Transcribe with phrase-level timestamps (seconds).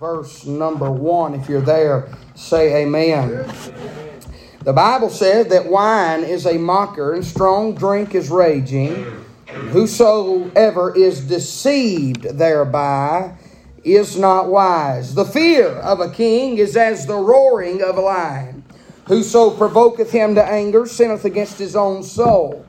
[0.00, 1.34] verse number 1.
[1.34, 3.46] If you're there, say amen.
[4.60, 9.04] The Bible says that wine is a mocker and strong drink is raging.
[9.72, 13.34] Whosoever is deceived thereby
[13.84, 15.14] is not wise.
[15.14, 18.64] The fear of a king is as the roaring of a lion.
[19.06, 22.64] Whoso provoketh him to anger sinneth against his own soul.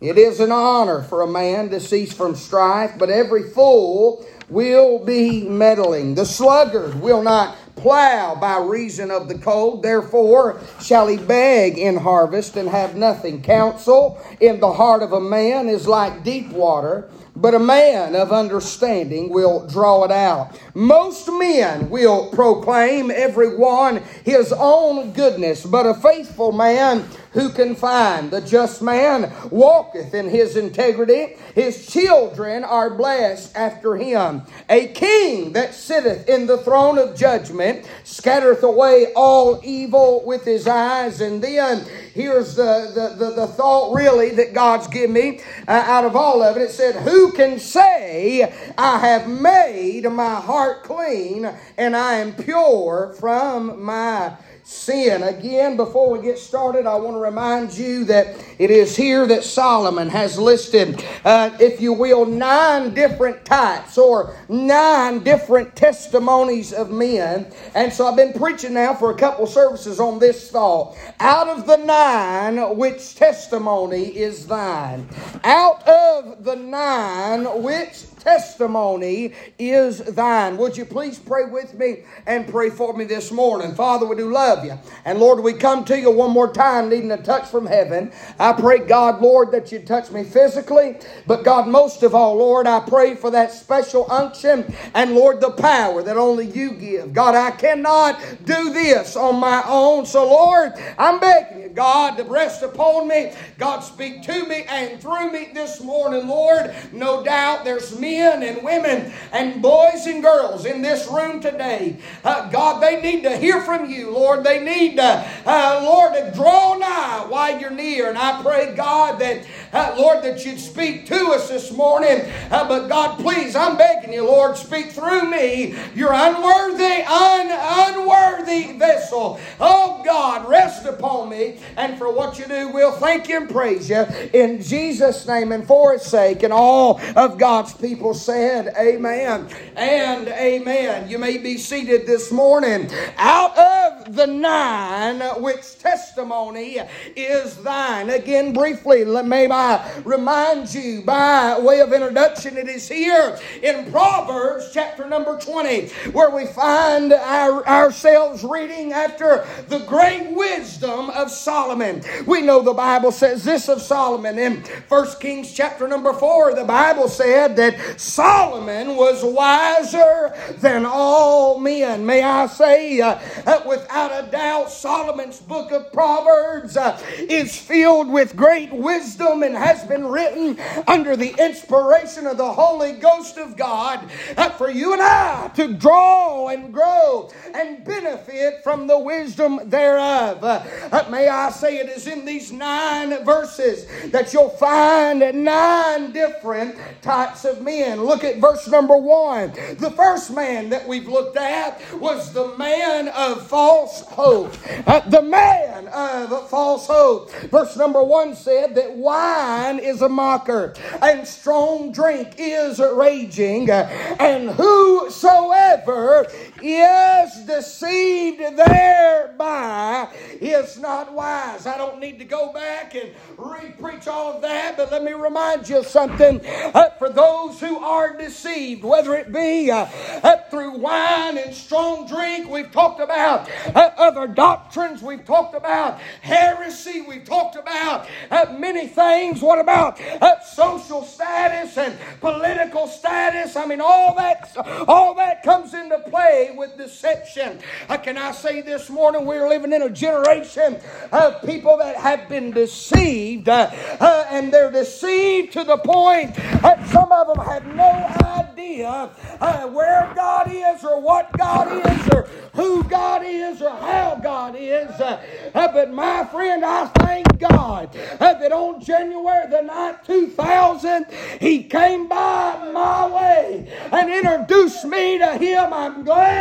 [0.00, 5.04] It is an honor for a man to cease from strife, but every fool will
[5.04, 6.14] be meddling.
[6.14, 11.96] The sluggard will not plow by reason of the cold, therefore shall he beg in
[11.96, 13.42] harvest and have nothing.
[13.42, 18.32] Counsel in the heart of a man is like deep water but a man of
[18.32, 20.58] understanding will draw it out.
[20.74, 27.04] Most men will proclaim every one his own goodness, but a faithful man
[27.36, 28.30] who can find?
[28.30, 31.36] The just man walketh in his integrity.
[31.54, 34.40] His children are blessed after him.
[34.70, 40.66] A king that sitteth in the throne of judgment scattereth away all evil with his
[40.66, 41.20] eyes.
[41.20, 41.84] And then
[42.14, 46.42] here's the, the, the, the thought really that God's given me uh, out of all
[46.42, 46.62] of it.
[46.62, 53.14] It said, Who can say, I have made my heart clean and I am pure
[53.20, 55.22] from my sin.
[55.22, 59.44] Again, before we get started, I want to remind you that it is here that
[59.44, 66.90] Solomon has listed, uh, if you will, nine different types or nine different testimonies of
[66.90, 67.46] men.
[67.76, 70.96] And so I've been preaching now for a couple services on this thought.
[71.20, 75.08] Out of the nine, which testimony is thine?
[75.44, 80.56] Out of the nine, which testimony is thine.
[80.56, 83.72] Would you please pray with me and pray for me this morning?
[83.72, 84.76] Father, we do love you.
[85.04, 88.10] And Lord, we come to you one more time needing a touch from heaven.
[88.40, 90.96] I pray, God, Lord, that you touch me physically.
[91.28, 95.52] But God, most of all, Lord, I pray for that special unction and Lord, the
[95.52, 97.12] power that only you give.
[97.12, 100.04] God, I cannot do this on my own.
[100.04, 103.32] So, Lord, I'm begging you, God, to rest upon me.
[103.56, 106.74] God, speak to me and through me this morning, Lord.
[106.92, 111.96] No doubt there's me men and women and boys and girls in this room today.
[112.24, 114.42] Uh, God, they need to hear from you, Lord.
[114.42, 118.08] They need to, uh, Lord, to draw nigh while you're near.
[118.08, 122.22] And I pray, God, that, uh, Lord, that you'd speak to us this morning.
[122.50, 125.74] Uh, but God, please, I'm begging you, Lord, speak through me.
[125.94, 129.38] Your unworthy, un, unworthy vessel.
[129.60, 131.58] Oh, God, rest upon me.
[131.76, 135.66] And for what you do, we'll thank you and praise you in Jesus' name and
[135.66, 141.08] for his sake and all of God's people people said amen and amen.
[141.10, 142.88] You may be seated this morning.
[143.16, 146.78] Out of the nine, which testimony
[147.16, 148.10] is thine.
[148.10, 154.70] Again, briefly, may I remind you by way of introduction, it is here in Proverbs
[154.72, 162.02] chapter number 20 where we find our, ourselves reading after the great wisdom of Solomon.
[162.26, 166.54] We know the Bible says this of Solomon in 1 Kings chapter number 4.
[166.54, 172.04] The Bible said that Solomon was wiser than all men.
[172.04, 173.18] May I say, uh,
[173.66, 179.84] without a doubt, Solomon's book of Proverbs uh, is filled with great wisdom and has
[179.84, 185.02] been written under the inspiration of the Holy Ghost of God uh, for you and
[185.02, 190.42] I to draw and grow and benefit from the wisdom thereof.
[190.42, 196.12] Uh, uh, may I say, it is in these nine verses that you'll find nine
[196.12, 199.52] different types of men Look at verse number one.
[199.78, 204.54] The first man that we've looked at was the man of false hope.
[204.86, 207.30] Uh, the man of false hope.
[207.50, 214.50] Verse number one said that wine is a mocker and strong drink is raging, and
[214.50, 216.26] whosoever
[216.62, 220.08] is deceived thereby
[220.40, 221.66] is not wise.
[221.66, 225.12] I don't need to go back and re preach all of that, but let me
[225.12, 226.40] remind you of something.
[226.46, 229.86] Uh, for those who are deceived, whether it be uh,
[230.22, 236.00] uh, through wine and strong drink, we've talked about uh, other doctrines, we've talked about
[236.22, 239.42] heresy, we've talked about uh, many things.
[239.42, 243.56] What about uh, social status and political status?
[243.56, 244.56] I mean, all that,
[244.88, 247.58] all that comes into play with deception.
[247.88, 250.78] Uh, can I say this morning we're living in a generation
[251.12, 257.28] of people that have been deceived, and they're deceived to the point that some of
[257.28, 258.06] them have no
[258.36, 259.10] idea
[259.40, 262.22] uh, where God is or what God is or
[262.54, 264.90] who God is or how God is.
[265.00, 265.22] Uh,
[265.54, 271.06] uh, but my friend, I thank God uh, that on January the 9th, 2000,
[271.40, 275.72] He came by my way and introduced me to Him.
[275.72, 276.35] I'm glad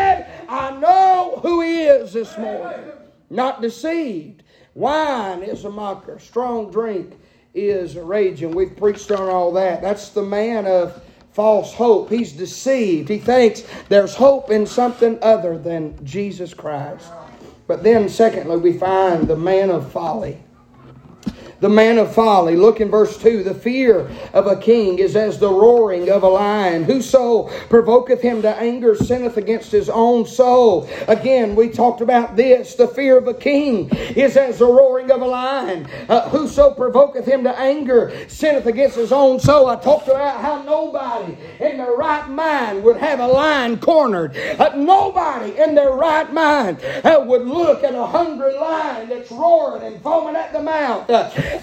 [0.47, 2.91] I know who He is this morning.
[3.29, 4.43] Not deceived.
[4.73, 7.13] Wine is a mocker, strong drink
[7.53, 8.51] is raging.
[8.51, 9.81] We've preached on all that.
[9.81, 11.01] That's the man of
[11.31, 12.09] false hope.
[12.09, 13.09] He's deceived.
[13.09, 17.09] He thinks there's hope in something other than Jesus Christ.
[17.67, 20.43] But then, secondly, we find the man of folly
[21.59, 22.55] the man of folly.
[22.55, 23.43] Look in verse 2.
[23.43, 26.83] The fear of a king is as the roaring of a lion.
[26.83, 30.89] Whoso provoketh him to anger sinneth against his own soul.
[31.07, 32.75] Again, we talked about this.
[32.75, 35.87] The fear of a king is as the roaring of a lion.
[36.09, 39.67] Uh, whoso provoketh him to anger sinneth against his own soul.
[39.67, 44.35] I talked about how nobody in their right mind would have a lion cornered.
[44.37, 49.83] Uh, nobody in their right mind uh, would look at a hungry lion that's roaring
[49.83, 51.09] and foaming at the mouth.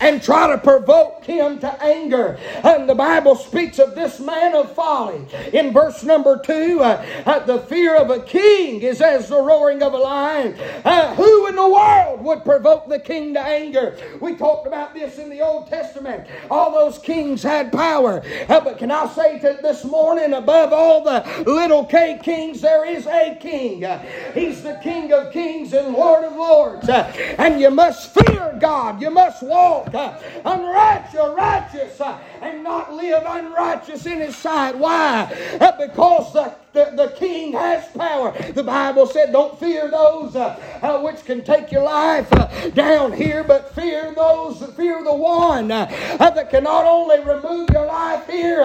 [0.01, 2.39] And try to provoke him to anger.
[2.63, 5.27] And the Bible speaks of this man of folly.
[5.53, 9.83] In verse number two, uh, uh, the fear of a king is as the roaring
[9.83, 10.59] of a lion.
[10.85, 13.97] Uh, who in the world would provoke the king to anger?
[14.21, 16.27] We talked about this in the Old Testament.
[16.51, 18.23] All those kings had power.
[18.49, 22.85] Uh, but can I say to this morning, above all the little K kings, there
[22.85, 23.85] is a king.
[23.85, 23.99] Uh,
[24.35, 26.89] he's the King of kings and Lord of lords.
[26.89, 29.01] Uh, and you must fear God.
[29.01, 34.77] You must walk walk uh, unrighteous, righteous, uh, and not live unrighteous in His sight.
[34.77, 35.33] Why?
[35.61, 38.33] Uh, because the the, the king has power.
[38.53, 43.13] The Bible said, Don't fear those uh, uh, which can take your life uh, down
[43.13, 45.87] here, but fear those, fear the one uh,
[46.19, 48.63] uh, that can not only remove your life here,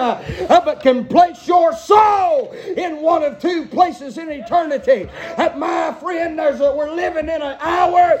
[0.48, 5.08] but can place your soul in one of two places in eternity.
[5.56, 8.18] my friend, there's a, we're living in an hour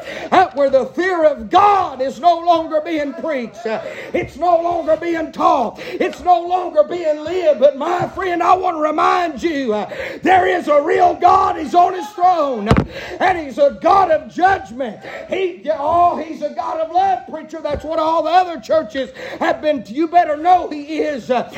[0.54, 5.47] where the fear of God is no longer being preached, it's no longer being taught,
[5.78, 7.60] it's no longer being lived.
[7.60, 11.56] But my friend, I want to remind you uh, there is a real God.
[11.56, 12.68] He's on his throne.
[13.20, 15.04] And he's a God of judgment.
[15.28, 16.97] He, oh, he's a God of love,
[17.48, 17.62] preacher.
[17.62, 19.82] That's what all the other churches have been.
[19.86, 21.30] You better know he is.
[21.30, 21.48] Uh,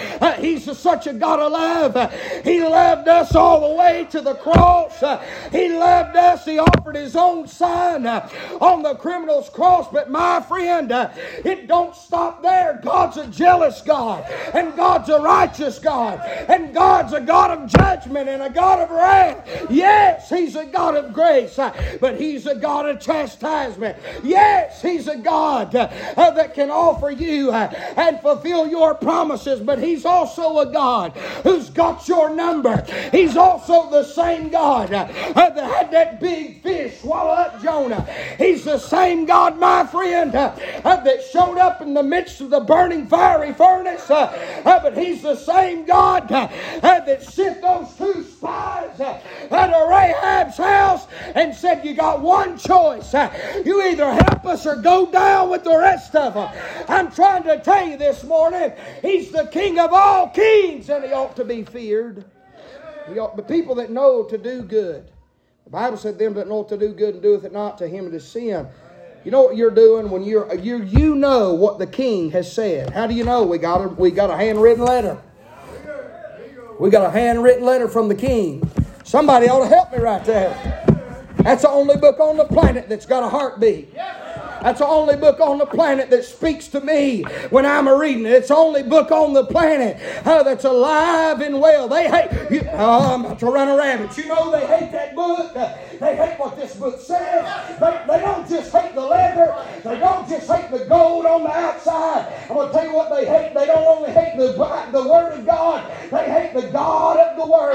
[0.41, 1.97] he's a, such a God of love.
[1.97, 2.09] Uh,
[2.45, 5.03] he loved us all the way to the cross.
[5.03, 6.45] Uh, he loved us.
[6.45, 8.29] He offered his own son uh,
[8.61, 9.89] on the criminal's cross.
[9.93, 11.11] But my friend, uh,
[11.45, 12.79] it don't stop there.
[12.83, 14.31] God's a jealous God.
[14.55, 16.21] And God's a righteous God.
[16.21, 19.67] And God's a God of judgment and a God of wrath.
[19.71, 23.97] Yes, He's a God of grace, uh, but He's a God of chastisement.
[24.23, 28.95] Yes, He's a God uh, uh, Uh, that can offer you uh, and fulfill your
[28.95, 31.13] promises, but He's also a God
[31.43, 32.85] who's got your number.
[33.11, 38.03] He's also the same God uh, that had that big fish swallow up Jonah.
[38.39, 43.07] He's the same God, my friend, that showed up in the midst of the burning
[43.07, 51.07] fiery furnace, but He's the same God that sent those two spies at Rahab's house
[51.35, 53.13] and said, You got one choice.
[53.65, 56.51] You either help us or go down with the rest of them.
[56.89, 58.73] I'm trying to tell you this morning,
[59.03, 62.25] He's the King of all kings and He ought to be feared.
[63.09, 65.11] He ought, the people that know to do good.
[65.65, 68.07] The Bible said, Them that know to do good and doeth it not, to him
[68.07, 68.67] it is sin.
[69.25, 72.91] You know what you're doing when you're you you know what the king has said.
[72.91, 73.45] How do you know?
[73.45, 75.21] We got a we got a handwritten letter.
[76.79, 78.69] We got a handwritten letter from the king.
[79.05, 80.49] Somebody ought to help me right there.
[81.37, 83.95] That's the only book on the planet that's got a heartbeat.
[84.63, 88.27] That's the only book on the planet that speaks to me when I'm a reading
[88.27, 88.33] it.
[88.33, 91.89] It's the only book on the planet uh, that's alive and well.
[91.89, 92.31] They hate.
[92.51, 94.17] You, oh, I'm about to run a rabbit.
[94.17, 95.55] You know they hate that book.
[96.01, 97.79] They hate what this book says.
[97.79, 99.55] They, they don't just hate the leather.
[99.85, 102.27] They don't just hate the gold on the outside.
[102.49, 103.55] I'm going to tell you what they hate.
[103.55, 104.49] They don't only hate the,
[104.93, 105.85] the Word of God.
[106.11, 107.75] They hate the God of the Word.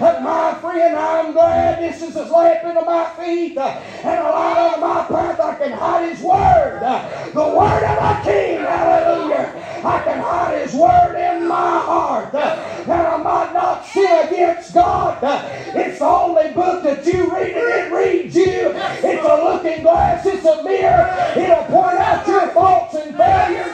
[0.00, 4.76] But my friend, I'm glad this is a lamp into my feet and a light
[4.78, 5.40] my path.
[5.40, 6.80] I can hide his word.
[6.80, 8.58] The word of a king.
[8.58, 9.52] Hallelujah.
[9.84, 12.32] I can hide his word in my heart.
[12.32, 15.16] that I might not sin against God.
[15.22, 18.72] It's the only book that you read it reads you.
[18.74, 20.24] It's a looking glass.
[20.26, 21.06] It's a mirror.
[21.36, 23.72] It'll point out your faults and failures.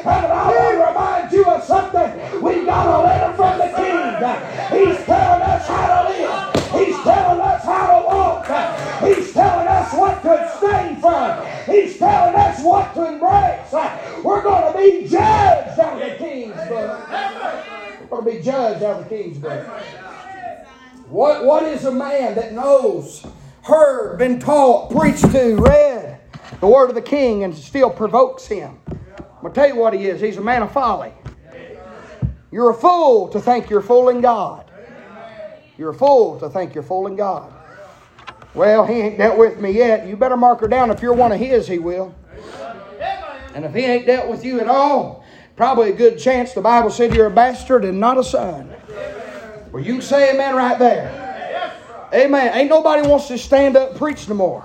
[0.00, 2.42] And I want to remind you of something.
[2.42, 3.98] We got a letter from the king.
[4.70, 6.86] He's telling us how to live.
[6.86, 8.46] He's telling us how to walk.
[9.04, 11.46] He's telling us what to abstain from.
[11.66, 13.72] He's telling us what to embrace.
[14.24, 17.08] We're going to be judged out of the king's book.
[18.00, 19.66] We're going to be judged out of the king's book.
[21.10, 23.26] What, what is a man that knows
[23.62, 26.20] heard, been taught, preached to, read
[26.60, 28.78] the word of the king and still provokes him.
[28.88, 28.96] I'm
[29.42, 30.20] going to tell you what he is.
[30.20, 31.12] He's a man of folly.
[32.52, 34.70] You're a fool to think you're fooling God.
[35.76, 37.52] You're a fool to think you're fooling God.
[38.54, 40.06] Well, he ain't dealt with me yet.
[40.06, 40.90] You better mark her down.
[40.90, 42.14] If you're one of his, he will.
[43.54, 45.24] And if he ain't dealt with you at all,
[45.56, 48.72] probably a good chance the Bible said you're a bastard and not a son.
[49.72, 51.70] Well, you can say amen right there.
[52.12, 52.52] Amen.
[52.54, 54.64] Ain't nobody wants to stand up preach no more.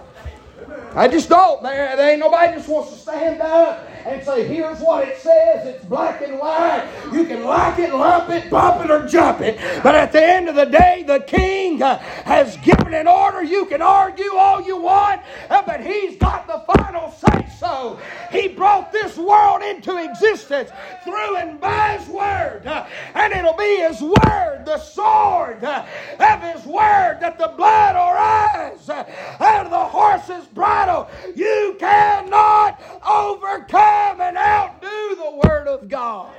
[0.96, 1.62] I just don't.
[1.62, 5.66] There, there ain't nobody just wants to stand up and say, here's what it says.
[5.66, 6.88] It's black and white.
[7.12, 9.58] You can like it, lump it, bump it, or jump it.
[9.82, 13.44] But at the end of the day, the king uh, has given an order.
[13.44, 18.00] You can argue all you want, uh, but he's got the final say so.
[18.32, 20.70] He brought this world into existence
[21.04, 22.62] through and by his word.
[22.68, 22.86] Uh,
[23.16, 28.88] and it'll be his word, the sword of his word, that the blood will rise
[28.90, 31.10] out of the horse's bridle.
[31.36, 36.34] You cannot overcome come and outdo the Word of God.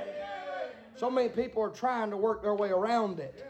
[0.95, 3.45] So many people are trying to work their way around it,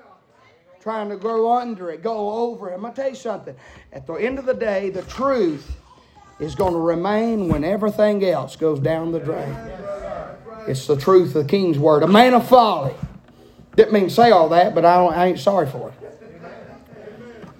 [0.82, 2.74] trying to go under it, go over it.
[2.74, 3.56] I'm going to tell you something.
[3.94, 5.78] At the end of the day, the truth
[6.40, 9.56] is going to remain when everything else goes down the drain.
[10.68, 12.04] It's the truth of the King's Word.
[12.04, 12.94] A man of folly.
[13.76, 15.94] Didn't mean to say all that, but I, I ain't sorry for it.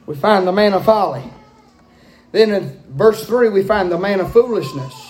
[0.06, 1.24] We find the man of folly.
[2.32, 5.07] Then in verse 3, we find the man of foolishness.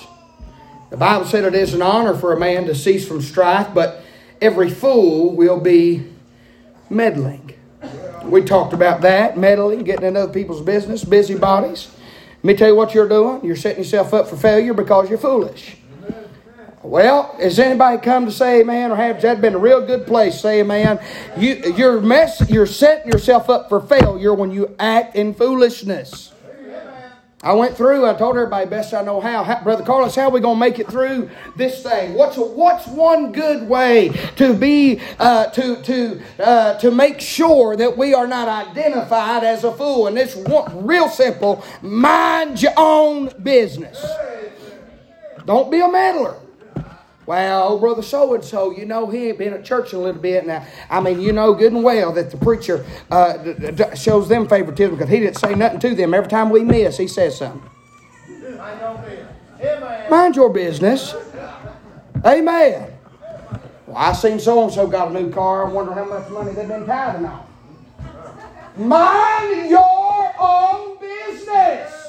[0.89, 4.01] The Bible said it is an honor for a man to cease from strife, but
[4.41, 6.07] every fool will be
[6.89, 7.53] meddling.
[8.23, 11.89] We talked about that, meddling, getting into other people's business, busybodies.
[12.37, 13.43] Let me tell you what you're doing.
[13.43, 15.77] You're setting yourself up for failure because you're foolish.
[16.83, 20.39] Well, has anybody come to say amen or have that been a real good place?
[20.39, 20.99] Say amen.
[21.37, 26.31] You, you're, mess, you're setting yourself up for failure when you act in foolishness.
[27.43, 28.07] I went through.
[28.07, 29.43] I told everybody best I know how.
[29.43, 32.15] how Brother Carlos, how are we going to make it through this thing?
[32.15, 37.75] What's a, what's one good way to be uh, to to uh, to make sure
[37.75, 40.07] that we are not identified as a fool?
[40.07, 44.03] And it's one, real simple: mind your own business.
[45.45, 46.39] Don't be a meddler.
[47.27, 50.47] Well, brother so and so, you know, he ain't been at church a little bit
[50.47, 50.65] now.
[50.89, 54.47] I mean, you know good and well that the preacher uh, d- d- shows them
[54.47, 56.13] favoritism because he didn't say nothing to them.
[56.13, 57.61] Every time we miss, he says something.
[60.09, 61.13] Mind your business.
[62.25, 62.93] Amen.
[63.87, 65.67] Well, I seen so and so got a new car.
[65.67, 67.45] I wonder how much money they've been tithing on.
[68.77, 72.06] Mind your own business.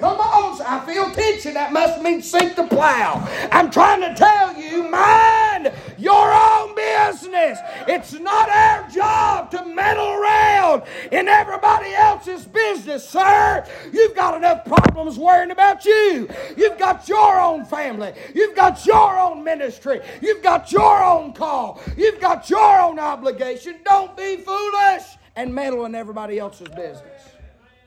[0.00, 1.52] Come on, I feel tension.
[1.52, 3.22] That must mean sink the plow.
[3.52, 7.58] I'm trying to tell you, mind your own business.
[7.86, 13.66] It's not our job to meddle around in everybody else's business, sir.
[13.92, 16.30] You've got enough problems worrying about you.
[16.56, 18.14] You've got your own family.
[18.34, 20.00] You've got your own ministry.
[20.22, 21.78] You've got your own call.
[21.98, 23.76] You've got your own obligation.
[23.84, 25.02] Don't be foolish
[25.36, 27.22] and meddle in everybody else's business.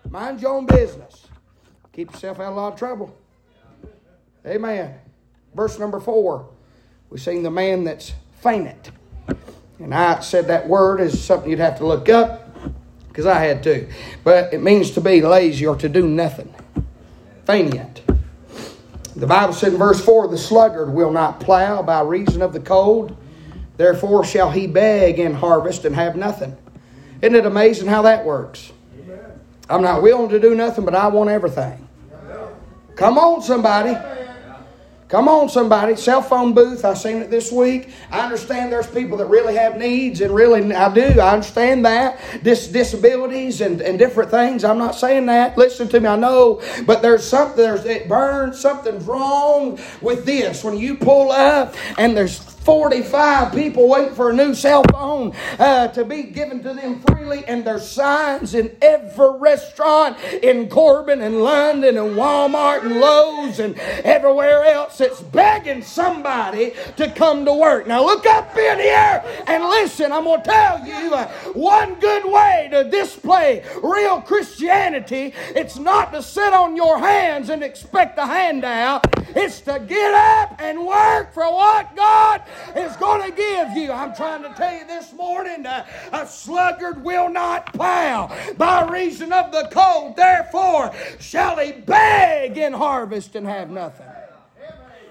[0.10, 1.28] Mind your own business.
[1.94, 3.16] Keep yourself out of a lot of trouble.
[4.46, 4.96] Amen.
[5.54, 6.50] Verse number four,
[7.12, 8.90] we sing the man that's fainted.
[9.78, 12.50] And I said that word is something you'd have to look up
[13.08, 13.88] because I had to.
[14.24, 16.54] But it means to be lazy or to do nothing.
[17.46, 18.02] Faineant.
[19.16, 22.60] The Bible said in verse 4 the sluggard will not plow by reason of the
[22.60, 23.16] cold,
[23.78, 26.58] therefore shall he beg in harvest and have nothing.
[27.22, 28.72] Isn't it amazing how that works?
[29.70, 31.83] I'm not willing to do nothing, but I want everything.
[32.96, 33.96] Come on, somebody.
[35.14, 35.96] Come on, somebody.
[35.96, 36.84] Cell phone booth.
[36.84, 37.92] I seen it this week.
[38.10, 41.20] I understand there's people that really have needs, and really, I do.
[41.20, 42.20] I understand that.
[42.42, 44.64] Dis- disabilities and, and different things.
[44.64, 45.56] I'm not saying that.
[45.56, 46.08] Listen to me.
[46.08, 46.64] I know.
[46.88, 48.60] But there's something, there's, it burns.
[48.60, 50.64] Something's wrong with this.
[50.64, 55.88] When you pull up and there's 45 people waiting for a new cell phone uh,
[55.90, 61.42] to be given to them freely, and there's signs in every restaurant in Corbin and
[61.42, 67.88] London and Walmart and Lowe's and everywhere else that's begging somebody to come to work.
[67.88, 69.24] Now, look up in here
[69.84, 70.14] listen.
[70.14, 76.14] I'm going to tell you uh, one good way to display real Christianity it's not
[76.14, 81.34] to sit on your hands and expect a handout, it's to get up and work
[81.34, 82.44] for what God
[82.78, 83.92] is going to give you.
[83.92, 89.34] I'm trying to tell you this morning uh, a sluggard will not plow by reason
[89.34, 90.16] of the cold.
[90.16, 94.08] Therefore, shall he beg in harvest and have nothing.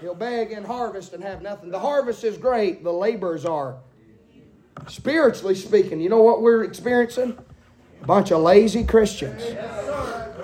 [0.01, 1.71] He'll beg in harvest and have nothing.
[1.71, 3.77] The harvest is great, the labors are.
[4.89, 7.39] Spiritually speaking, you know what we're experiencing?
[8.03, 9.43] A bunch of lazy Christians.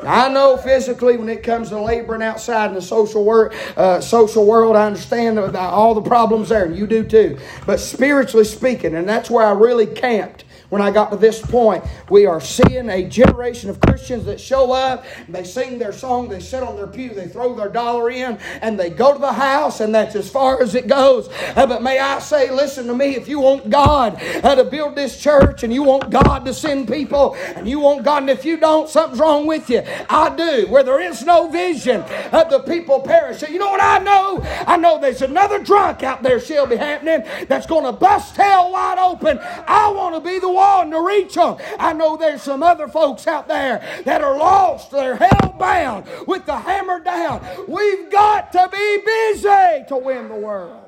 [0.05, 4.47] I know physically when it comes to laboring outside in the social work, uh, social
[4.47, 7.39] world, I understand all the problems there, and you do too.
[7.67, 11.85] But spiritually speaking, and that's where I really camped when I got to this point,
[12.11, 16.41] we are seeing a generation of Christians that show up, they sing their song, they
[16.41, 19.81] sit on their pew, they throw their dollar in, and they go to the house,
[19.81, 21.29] and that's as far as it goes.
[21.57, 24.95] Uh, but may I say, listen to me, if you want God uh, to build
[24.95, 28.45] this church, and you want God to send people, and you want God, and if
[28.45, 29.83] you don't, something's wrong with you.
[30.11, 30.67] I do.
[30.69, 33.39] Where there is no vision, uh, the people perish.
[33.39, 34.41] So you know what I know?
[34.67, 38.73] I know there's another drunk out there, she'll be happening, that's going to bust hell
[38.73, 39.39] wide open.
[39.41, 40.58] I want to be the
[40.99, 41.57] to reach them.
[41.79, 44.91] I know there's some other folks out there that are lost.
[44.91, 47.47] They're hell bound with the hammer down.
[47.67, 50.85] We've got to be busy to win the world.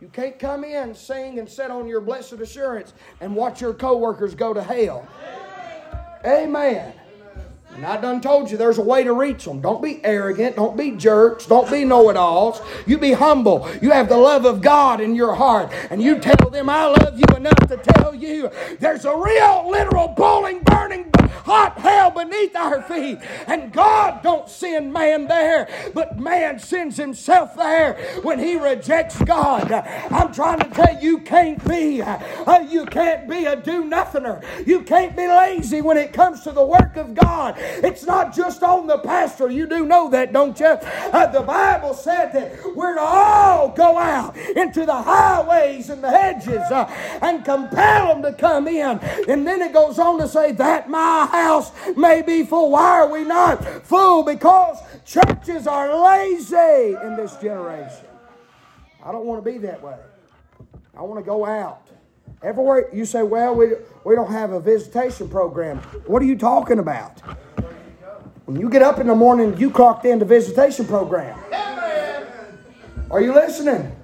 [0.00, 4.34] You can't come in, sing, and sit on your blessed assurance and watch your coworkers
[4.34, 5.08] go to hell.
[6.24, 6.92] Amen.
[7.76, 9.60] And I done told you there's a way to reach them.
[9.60, 10.56] Don't be arrogant.
[10.56, 11.44] Don't be jerks.
[11.44, 12.62] Don't be know it alls.
[12.86, 13.68] You be humble.
[13.82, 15.70] You have the love of God in your heart.
[15.90, 20.08] And you tell them, I love you enough to tell you there's a real, literal,
[20.08, 21.10] boiling, burning,
[21.44, 23.18] hot hell beneath our feet.
[23.46, 29.70] And God don't send man there, but man sends himself there when he rejects God.
[29.72, 34.66] I'm trying to tell you, you can't be, uh, you can't be a do nothinger.
[34.66, 37.54] You can't be lazy when it comes to the work of God.
[37.58, 39.50] It's not just on the pastor.
[39.50, 40.66] You do know that, don't you?
[40.66, 46.10] Uh, the Bible said that we're to all go out into the highways and the
[46.10, 46.84] hedges uh,
[47.22, 48.98] and compel them to come in.
[49.28, 52.70] And then it goes on to say, that my house may be full.
[52.70, 54.22] Why are we not full?
[54.22, 58.06] Because churches are lazy in this generation.
[59.04, 59.98] I don't want to be that way.
[60.96, 61.82] I want to go out.
[62.42, 63.72] Everywhere you say, well, we,
[64.04, 65.78] we don't have a visitation program.
[66.06, 67.20] What are you talking about?
[68.46, 71.38] When you get up in the morning, you clocked in the visitation program.
[73.10, 73.94] Are you listening?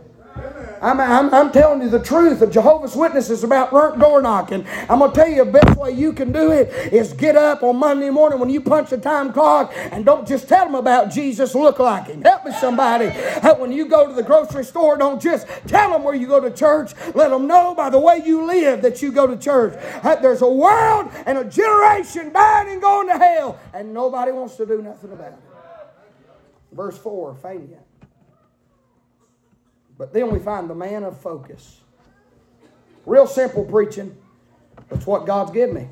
[0.83, 4.67] I'm, I'm, I'm, telling you the truth of Jehovah's Witnesses about door knocking.
[4.89, 7.63] I'm going to tell you the best way you can do it is get up
[7.63, 11.13] on Monday morning when you punch the time clock and don't just tell them about
[11.13, 12.23] Jesus, look like him.
[12.23, 13.11] Help me, somebody.
[13.63, 16.51] When you go to the grocery store, don't just tell them where you go to
[16.51, 16.95] church.
[17.15, 19.75] Let them know by the way you live that you go to church.
[20.21, 24.67] There's a world and a generation dying and going to hell, and nobody wants to
[24.67, 25.39] do nothing about it.
[26.73, 27.85] Verse 4, failure.
[30.03, 31.81] But then we find the man of focus.
[33.07, 34.17] Real simple preaching.
[34.89, 35.89] That's what God's given me.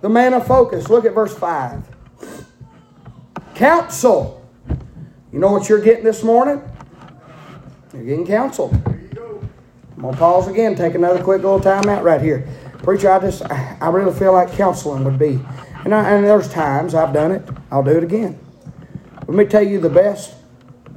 [0.00, 0.88] The man of focus.
[0.88, 1.84] Look at verse 5.
[3.54, 4.44] Counsel.
[5.32, 6.60] You know what you're getting this morning?
[7.94, 8.72] You're getting counsel.
[8.74, 12.44] I'm going to pause again, take another quick little time out right here.
[12.78, 15.38] Preacher, I just, I really feel like counseling would be.
[15.84, 17.48] And, I, and there's times I've done it.
[17.70, 18.36] I'll do it again.
[19.28, 20.34] Let me tell you the best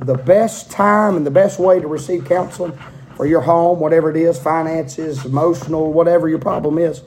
[0.02, 2.78] the best time and the best way to receive counseling
[3.16, 7.04] for your home, whatever it is, finances, emotional, whatever your problem is,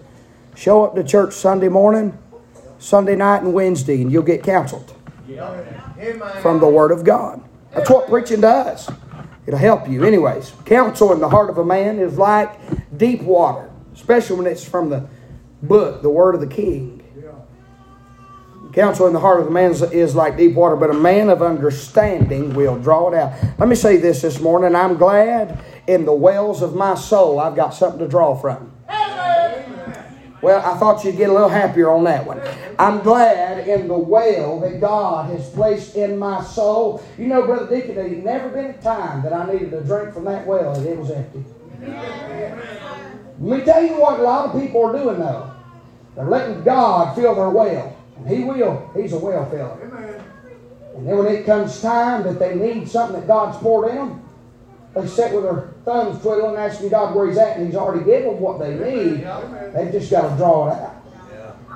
[0.55, 2.17] show up to church Sunday morning,
[2.79, 4.95] Sunday night, and Wednesday, and you'll get counseled
[6.41, 7.43] from the Word of God.
[7.73, 8.89] That's what preaching does.
[9.47, 10.05] It'll help you.
[10.05, 12.57] Anyways, counsel in the heart of a man is like
[12.97, 15.09] deep water, especially when it's from the
[15.63, 16.94] book, the Word of the King.
[18.75, 21.43] Counsel in the heart of the man is like deep water, but a man of
[21.43, 23.33] understanding will draw it out.
[23.57, 24.75] Let me say this this morning.
[24.75, 28.73] I'm glad in the wells of my soul I've got something to draw from.
[30.43, 32.41] Well, I thought you'd get a little happier on that one.
[32.79, 37.03] I'm glad in the well that God has placed in my soul.
[37.17, 40.25] You know, Brother Deacon, there's never been a time that I needed a drink from
[40.25, 41.45] that well and it was empty.
[41.81, 45.51] Let me tell you what a lot of people are doing, though.
[46.17, 47.97] They're letting God fill their well.
[48.17, 48.91] And he will.
[48.97, 49.79] He's a well filler.
[50.97, 54.29] And then when it comes time that they need something that God's poured in them,
[54.95, 58.35] they sit with their thumbs twiddling, asking God where He's at, and He's already given
[58.35, 59.27] them what they need.
[59.75, 61.04] They've just got to draw it out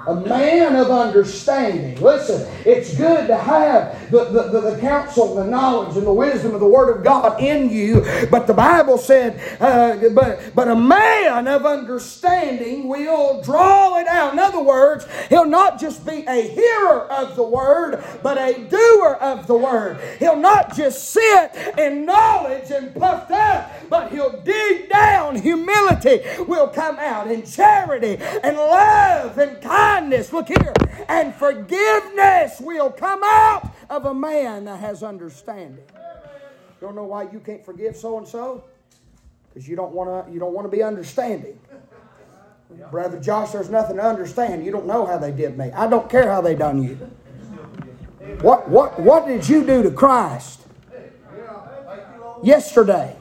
[0.08, 2.00] a man of understanding.
[2.00, 6.54] Listen, it's good to have the, the, the, the, counsel, the knowledge, and the wisdom
[6.54, 8.00] of the Word of God in you.
[8.30, 14.32] But the Bible said, uh, but, but a man of understanding will draw it out.
[14.32, 19.18] In other words, he'll not just be a hearer of the Word, but a doer
[19.20, 20.00] of the Word.
[20.18, 25.36] He'll not just sit in knowledge and puffed up, but he'll dig down.
[25.36, 30.72] Humility will come out, and charity, and love, and kindness kindness, look here,
[31.08, 35.84] and forgiveness will come out of a man that has understanding.
[35.94, 38.64] You don't know why you can't forgive so and so?
[39.48, 41.58] Because you don't want to you don't want to be understanding.
[42.90, 44.64] Brother Josh, there's nothing to understand.
[44.64, 45.70] You don't know how they did me.
[45.72, 46.94] I don't care how they done you.
[48.42, 50.60] What, what, what did you do to Christ
[52.42, 53.16] yesterday?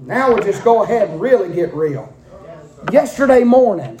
[0.00, 2.12] Now we'll just go ahead and really get real.
[2.92, 4.00] Yesterday morning,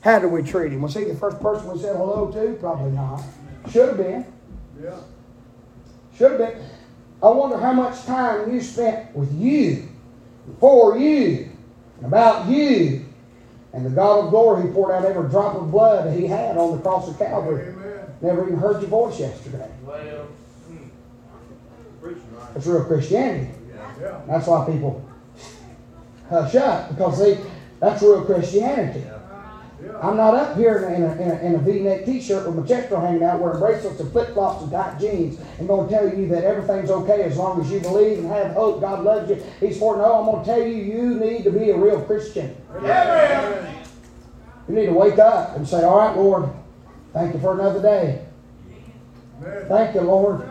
[0.00, 0.82] how did we treat him?
[0.82, 2.54] Was he the first person we said hello to?
[2.58, 3.22] Probably not.
[3.70, 4.26] Should have been.
[4.82, 4.96] Yeah.
[6.16, 6.62] Should have been.
[7.22, 9.88] I wonder how much time you spent with you,
[10.58, 11.50] for you,
[11.98, 13.04] and about you.
[13.72, 16.56] And the God of glory who poured out every drop of blood that he had
[16.56, 17.68] on the cross of Calvary.
[17.68, 18.00] Amen.
[18.22, 19.70] Never even heard your voice yesterday.
[19.84, 20.24] Well,
[20.66, 20.88] hmm.
[22.54, 23.52] That's real Christianity.
[24.00, 24.20] Yeah.
[24.26, 25.08] That's why people
[26.28, 27.38] hush up because they
[27.80, 29.04] that's real Christianity.
[30.02, 32.90] I'm not up here in a, in a, in a V-neck T-shirt with my chest
[32.90, 36.44] hanging out, wearing bracelets and flip-flops and tight jeans, and going to tell you that
[36.44, 38.80] everything's okay as long as you believe and have hope.
[38.80, 39.42] God loves you.
[39.60, 40.14] He's for no.
[40.14, 42.56] I'm going to tell you, you need to be a real Christian.
[42.74, 43.84] Amen.
[44.68, 46.50] You need to wake up and say, "All right, Lord,
[47.14, 48.26] thank you for another day.
[49.40, 50.48] Thank you, Lord.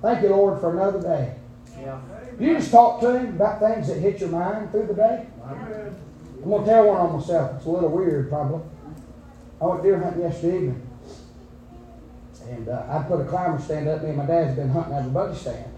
[0.00, 1.34] Thank you, Lord, for another day."
[1.78, 2.00] Yeah.
[2.40, 5.26] You just talk to Him about things that hit your mind through the day.
[6.42, 7.56] I'm going to tell one on myself.
[7.56, 8.60] It's a little weird, probably.
[9.60, 10.88] I went deer hunting yesterday evening.
[12.48, 14.02] And uh, I put a climber stand up.
[14.02, 15.72] Me and my dad's been hunting at the buggy stand.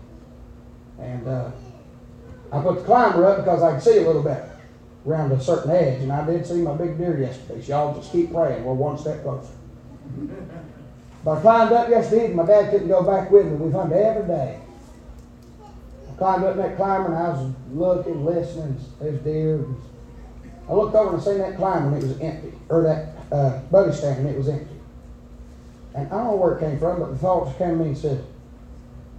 [0.99, 1.51] And uh,
[2.53, 4.45] I put the climber up because I could see a little bit
[5.07, 6.03] around a certain edge.
[6.03, 7.63] And I did see my big deer yesterday.
[7.63, 8.65] So y'all just keep praying.
[8.65, 9.53] We're one step closer.
[11.25, 12.37] but I climbed up yesterday evening.
[12.37, 13.53] My dad couldn't go back with me.
[13.53, 14.61] We've hunted every day.
[16.09, 18.79] I climbed up that climber and I was looking, listening.
[19.01, 19.65] There's deer.
[20.71, 23.59] I looked over and I seen that climber and it was empty, or that uh,
[23.73, 24.77] buggy stand and it was empty.
[25.97, 27.99] And I don't know where it came from, but the thought came to me and
[27.99, 28.25] said,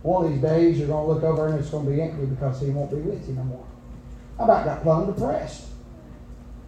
[0.02, 2.26] one of these days you're going to look over and it's going to be empty
[2.26, 3.66] because he won't be with you no more.
[4.40, 5.68] I about got plumb depressed.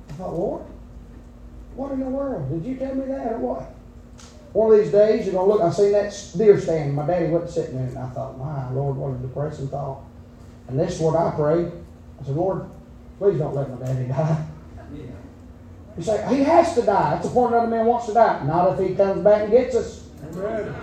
[0.10, 0.66] I thought, Lord,
[1.76, 2.50] what in the world?
[2.50, 3.74] Did you tell me that or what?
[4.52, 6.94] One of these days you're going to look, I seen that deer stand.
[6.94, 10.02] My daddy wasn't sitting there and I thought, my Lord, what a depressing thought.
[10.68, 11.72] And this is what I prayed.
[12.22, 12.70] I said, Lord,
[13.18, 14.46] please don't let my daddy die.
[15.98, 17.12] You say, he has to die.
[17.12, 18.44] That's the point another man wants to die.
[18.46, 20.08] Not if he comes back and gets us.
[20.24, 20.74] Amen.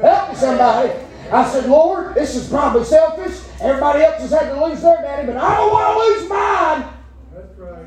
[0.00, 0.92] Help me, somebody.
[1.30, 3.42] I said, Lord, this is probably selfish.
[3.60, 6.94] Everybody else has had to lose their daddy, but I don't want to lose mine.
[7.34, 7.86] That's right.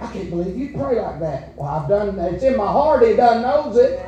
[0.00, 1.56] I can't believe you pray like that.
[1.56, 3.06] Well, I've done it's in my heart.
[3.06, 4.00] He done knows it.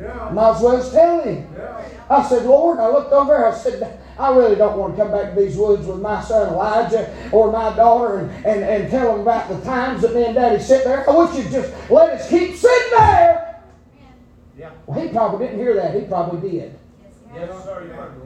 [0.00, 0.30] Yeah.
[0.32, 1.48] Might as well tell him.
[1.56, 1.88] Yeah.
[2.10, 5.34] I said, Lord, I looked over, I said, I really don't want to come back
[5.34, 9.22] to these woods with my son Elijah or my daughter and, and, and tell them
[9.22, 11.08] about the times that me and daddy sit there.
[11.08, 13.62] I wish you'd just let us keep sitting there.
[14.58, 14.70] Yeah.
[14.86, 15.94] Well, he probably didn't hear that.
[15.94, 16.78] He probably did.
[17.34, 18.18] Yes, sir.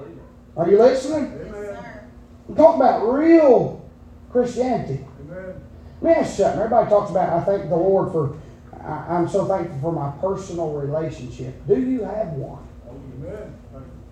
[0.57, 1.33] Are you listening?
[1.47, 2.01] Amen.
[2.49, 3.89] I'm talking about real
[4.31, 5.05] Christianity.
[5.21, 5.55] Amen.
[6.01, 6.61] Let me ask you something.
[6.61, 8.37] Everybody talks about, I thank the Lord for,
[8.83, 11.55] I, am so thankful for my personal relationship.
[11.67, 12.67] Do you have one?
[12.89, 13.55] Oh, amen.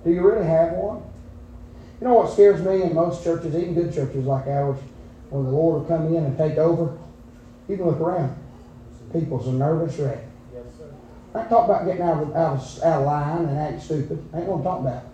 [0.05, 1.03] Do you really have one?
[2.05, 4.79] You know what scares me in most churches, even good churches like ours,
[5.31, 6.99] when the Lord will come in and take over?
[7.67, 8.37] You can look around.
[9.11, 10.19] People's a nervous wreck.
[10.53, 10.93] Yes, sir.
[11.35, 14.23] I ain't talking about getting out of, out of, out of line and acting stupid.
[14.35, 15.05] I ain't what I'm talking about.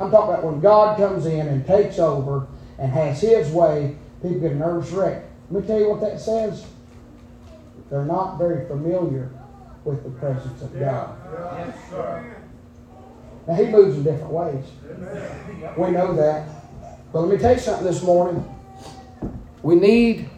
[0.00, 2.48] I'm talking about when God comes in and takes over
[2.80, 5.22] and has His way, people get a nervous wreck.
[5.52, 6.66] Let me tell you what that says.
[7.90, 9.30] They're not very familiar
[9.84, 11.16] with the presence of God.
[11.32, 12.39] Yes, sir.
[13.50, 14.64] Now, He moves in different ways.
[15.76, 16.48] We know that.
[17.12, 18.44] But let me tell you something this morning.
[19.64, 20.30] We need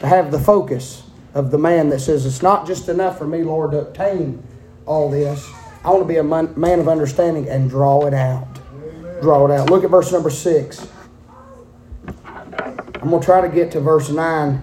[0.00, 3.42] to have the focus of the man that says, It's not just enough for me,
[3.44, 4.42] Lord, to obtain
[4.84, 5.50] all this.
[5.82, 8.46] I want to be a man of understanding and draw it out.
[9.22, 9.70] Draw it out.
[9.70, 10.86] Look at verse number six.
[12.26, 14.60] I'm going to try to get to verse 9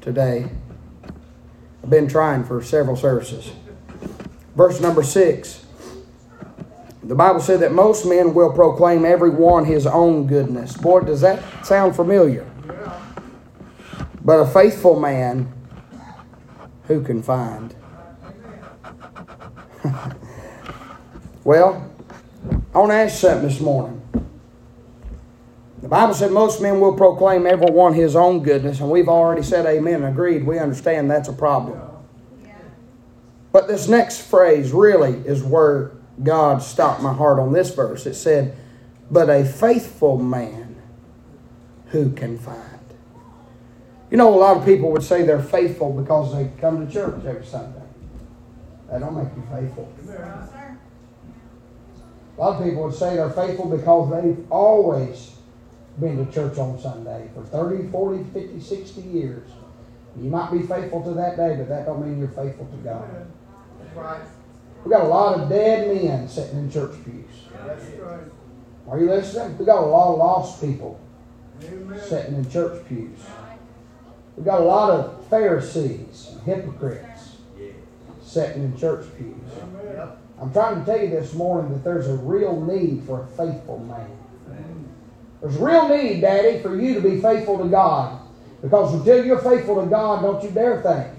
[0.00, 0.50] today.
[1.84, 3.52] I've been trying for several services.
[4.56, 5.66] Verse number 6.
[7.08, 10.76] The Bible said that most men will proclaim every one his own goodness.
[10.76, 12.46] Boy, does that sound familiar?
[14.22, 15.50] But a faithful man,
[16.84, 17.74] who can find?
[21.44, 21.90] well,
[22.74, 24.02] I want to ask you something this morning.
[25.80, 29.42] The Bible said most men will proclaim every one his own goodness, and we've already
[29.42, 30.44] said amen, and agreed.
[30.44, 31.80] We understand that's a problem.
[33.50, 38.06] But this next phrase really is where God stopped my heart on this verse.
[38.06, 38.56] It said,
[39.10, 40.76] But a faithful man
[41.86, 42.64] who can find.
[44.10, 47.24] You know, a lot of people would say they're faithful because they come to church
[47.26, 47.82] every Sunday.
[48.90, 49.92] That don't make you faithful.
[52.36, 55.32] A lot of people would say they're faithful because they've always
[56.00, 59.50] been to church on Sunday for 30, 40, 50, 60 years.
[60.16, 63.26] You might be faithful to that day, but that don't mean you're faithful to God.
[63.80, 64.20] That's right.
[64.88, 67.52] We got a lot of dead men sitting in church pews.
[68.88, 69.58] Are you listening?
[69.58, 70.98] We got a lot of lost people
[71.60, 73.18] sitting in church pews.
[74.38, 77.36] We got a lot of Pharisees and hypocrites
[78.22, 79.34] sitting in church pews.
[80.40, 83.80] I'm trying to tell you this morning that there's a real need for a faithful
[83.80, 84.08] man.
[85.42, 88.22] There's a real need, Daddy, for you to be faithful to God.
[88.62, 91.17] Because until you're faithful to God, don't you dare think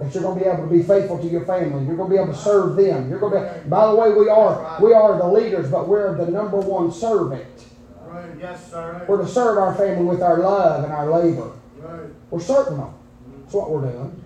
[0.00, 1.84] that you're going to be able to be faithful to your family.
[1.84, 3.10] You're going to be able to serve them.
[3.10, 3.60] You're going to.
[3.60, 6.90] Be, by the way, we are we are the leaders, but we're the number one
[6.90, 7.66] servant.
[8.06, 8.30] Right.
[8.40, 9.04] Yes, sir.
[9.06, 11.52] We're to serve our family with our love and our labor.
[11.76, 12.08] Right.
[12.30, 12.94] We're serving them.
[13.42, 14.24] That's what we're doing.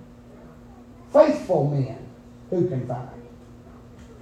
[1.13, 1.99] Faithful men,
[2.51, 3.11] who can find?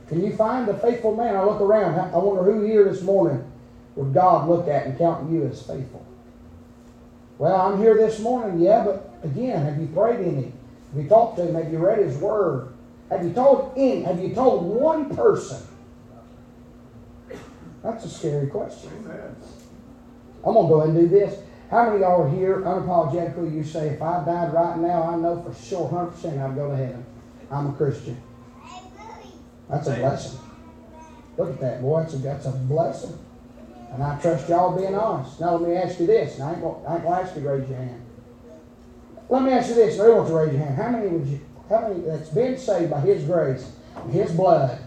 [0.09, 1.37] Can you find a faithful man?
[1.37, 1.99] I look around.
[1.99, 3.51] I wonder who here this morning
[3.97, 6.05] would God look at and count you as faithful?
[7.39, 10.53] Well, I'm here this morning, yeah, but again, have you prayed any?
[10.93, 11.55] Have you talked to Him?
[11.55, 12.73] Have you read His Word?
[13.11, 14.05] Have you told in?
[14.05, 15.63] Have you told one person?
[17.83, 18.91] That's a scary question.
[19.05, 19.37] Amen.
[20.45, 21.41] I'm gonna go ahead and do this.
[21.71, 23.55] How many of y'all are here unapologetically?
[23.55, 26.77] You say, if I died right now, I know for sure, 100% I'd go to
[26.77, 27.05] heaven.
[27.51, 28.21] I'm a Christian.
[29.71, 30.39] That's a blessing.
[31.39, 32.03] Look at that, boy.
[32.03, 33.19] That's a, that's a blessing.
[33.93, 35.41] And I trust y'all being honest.
[35.41, 36.41] Now let me ask you this.
[36.41, 38.03] I ain't gonna, I ain't gonna ask you to raise your hand.
[39.33, 39.99] Let me ask you this.
[39.99, 40.77] Want to raise your hand.
[40.77, 41.41] How many would you?
[41.67, 43.67] How many that's been saved by His grace
[44.11, 44.79] His blood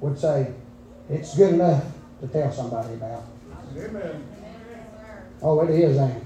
[0.00, 0.50] would say
[1.10, 1.84] it's good enough
[2.22, 3.24] to tell somebody about?
[3.76, 4.24] Amen.
[5.42, 6.22] Oh, it is, ain't it?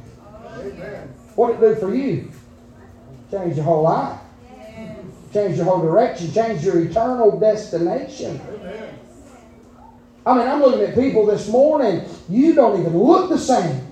[0.60, 1.08] Amen.
[1.34, 2.30] What it do for you?
[3.32, 4.20] Change your whole life.
[5.32, 6.30] Change your whole direction.
[6.30, 8.40] Change your eternal destination.
[8.48, 8.98] Amen.
[10.24, 12.04] I mean, I'm looking at people this morning.
[12.28, 13.85] You don't even look the same.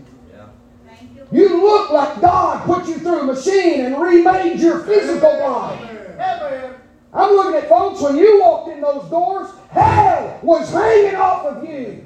[1.32, 5.80] You look like God put you through a machine and remade your physical body.
[7.12, 11.64] I'm looking at folks when you walked in those doors, hell was hanging off of
[11.68, 12.04] you.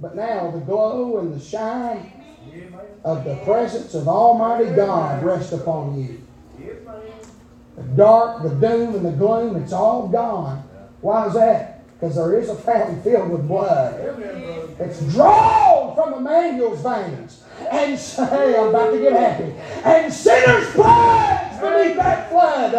[0.00, 2.12] But now the glow and the shine
[3.04, 6.20] of the presence of Almighty God rest upon you.
[7.76, 10.62] The dark, the doom, and the gloom, it's all gone.
[11.00, 11.80] Why is that?
[11.98, 13.94] Because there is a fountain filled with blood.
[14.78, 17.42] It's drawn from Emmanuel's veins.
[17.70, 19.54] And say, I'm about to get happy.
[19.84, 22.72] And sinners plunge beneath that flood.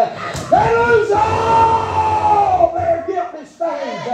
[0.51, 4.07] They lose all their guilty stains.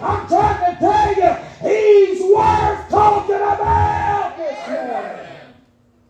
[0.00, 1.32] I'm trying to tell you,
[1.70, 5.26] he's worth talking about this morning.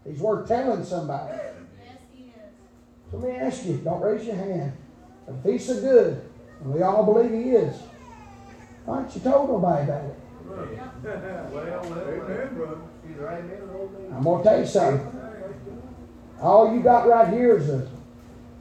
[0.06, 1.38] He's worth telling somebody.
[3.10, 4.72] So let me ask you, don't raise your hand.
[5.28, 6.22] If he's so good,
[6.60, 7.76] and we all believe he is,
[8.84, 10.14] why haven't you told nobody about it?
[10.48, 10.58] Well,
[11.52, 12.78] well, Amen, brother.
[14.12, 15.20] I'm going to tell you something.
[16.40, 17.88] All you got right here is a,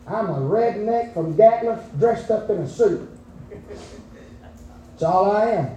[0.08, 3.10] I'm a redneck from Gatlin dressed up in a suit.
[4.92, 5.76] That's all I am.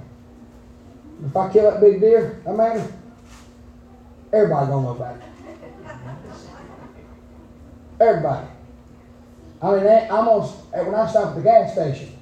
[1.27, 2.93] If I kill that big deer, that matter.
[4.33, 5.23] Everybody gonna know about it.
[8.01, 8.47] Everybody.
[9.61, 12.17] I mean, I'm almost when I stop at the gas station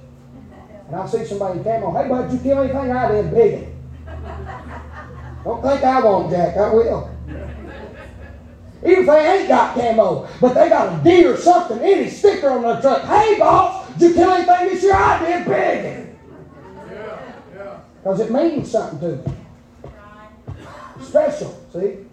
[0.87, 2.91] and I see somebody came on, hey bud, you kill anything?
[2.91, 3.67] I did, big.
[5.47, 6.57] Don't think I won't, Jack.
[6.57, 7.09] I will.
[8.83, 12.49] Even if they ain't got camo, but they got a D or something, any sticker
[12.49, 13.03] on their truck.
[13.03, 14.93] Hey, boss, did you kill anything this year?
[14.93, 16.15] I did, big.
[16.91, 17.79] Yeah, yeah.
[18.03, 19.47] Because it means something to them.
[21.01, 22.05] Special, see?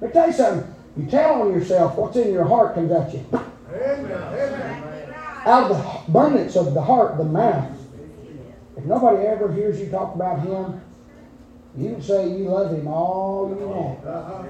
[0.00, 0.74] Let me tell you something.
[0.96, 3.26] You tell on yourself, what's in your heart comes at you.
[3.70, 5.14] Amen.
[5.44, 7.70] Out of the abundance of the heart, the mouth.
[8.78, 10.80] If nobody ever hears you talk about him,
[11.76, 14.04] you can say you love him all you want.
[14.04, 14.44] Uh-huh.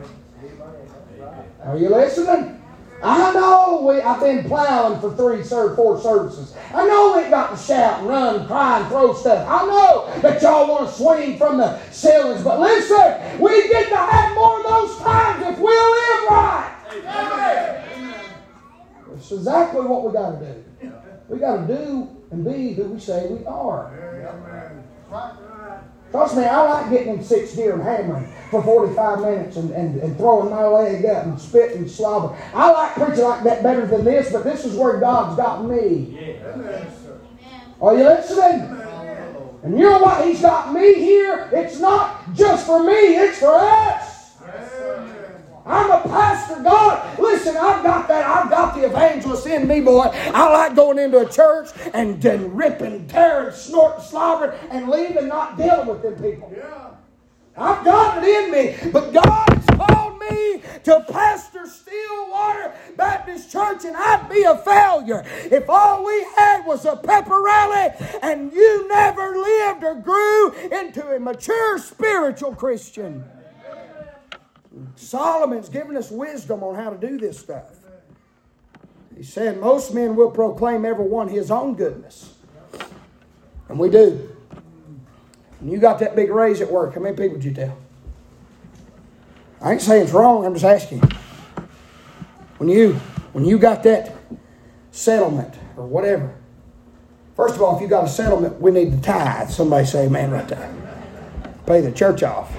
[1.65, 2.59] Are you listening?
[3.03, 6.55] I know we, I've been plowing for three, ser- four services.
[6.73, 9.47] I know we ain't got to shout and run, cry, and throw stuff.
[9.49, 13.97] I know that y'all want to swing from the ceilings, but listen, we get to
[13.97, 16.69] have more of those times if we'll live right.
[19.15, 20.93] It's exactly what we got to do.
[21.29, 23.91] We got to do and be who we say we are.
[25.11, 25.52] Amen.
[26.12, 29.98] Trust me, I like getting in six gear and hammering for 45 minutes and, and,
[30.03, 32.38] and throwing my leg up and spitting and slobbering.
[32.53, 36.38] I like preaching like that better than this, but this is where God's got me.
[36.44, 36.87] Amen.
[37.81, 38.79] Are you listening?
[39.62, 40.27] And you know what?
[40.27, 41.48] He's got me here.
[41.51, 44.12] It's not just for me, it's for us.
[45.64, 47.18] I'm a pastor, God.
[47.18, 48.27] Listen, I've got that.
[48.27, 50.07] I've got the evangelist in me, boy.
[50.12, 55.57] I like going into a church and then ripping, tearing, snorting, slobbering, and leaving, not
[55.57, 56.53] dealing with them people.
[56.55, 56.90] Yeah.
[57.57, 63.85] I've got it in me, but God has called me to pastor Stillwater Baptist Church,
[63.85, 67.90] and I'd be a failure if all we had was a pepper rally
[68.22, 73.25] and you never lived or grew into a mature spiritual Christian.
[74.97, 77.71] Solomon's giving us wisdom on how to do this stuff.
[79.17, 82.35] He said, Most men will proclaim every one his own goodness.
[83.69, 84.35] And we do.
[85.61, 86.95] And you got that big raise at work.
[86.95, 87.77] How many people did you tell?
[89.61, 91.01] I ain't saying it's wrong, I'm just asking.
[92.59, 92.95] When you
[93.33, 94.15] when you got that
[94.91, 96.35] settlement or whatever,
[97.37, 99.51] first of all, if you got a settlement, we need the tithe.
[99.51, 100.75] Somebody say amen right there.
[101.67, 102.53] Pay the church off.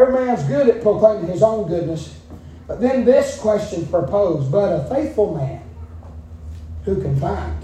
[0.00, 2.16] Every man's good at proclaiming his own goodness.
[2.66, 5.62] But then this question proposed, but a faithful man
[6.84, 7.62] who can find.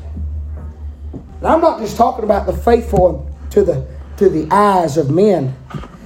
[1.12, 3.87] And I'm not just talking about the faithful to the
[4.18, 5.57] to the eyes of men.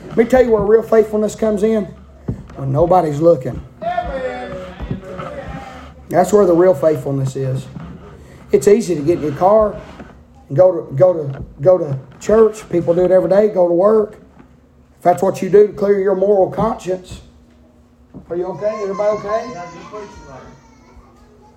[0.08, 1.86] Let me tell you where real faithfulness comes in.
[2.54, 3.60] When nobody's looking.
[6.10, 7.66] That's where the real faithfulness is.
[8.52, 9.80] It's easy to get in your car
[10.48, 12.68] and go to go to go to church.
[12.70, 14.20] People do it every day, go to work.
[15.00, 17.22] If that's what you do to clear your moral conscience.
[18.28, 18.82] Are you okay?
[18.82, 19.54] Everybody okay?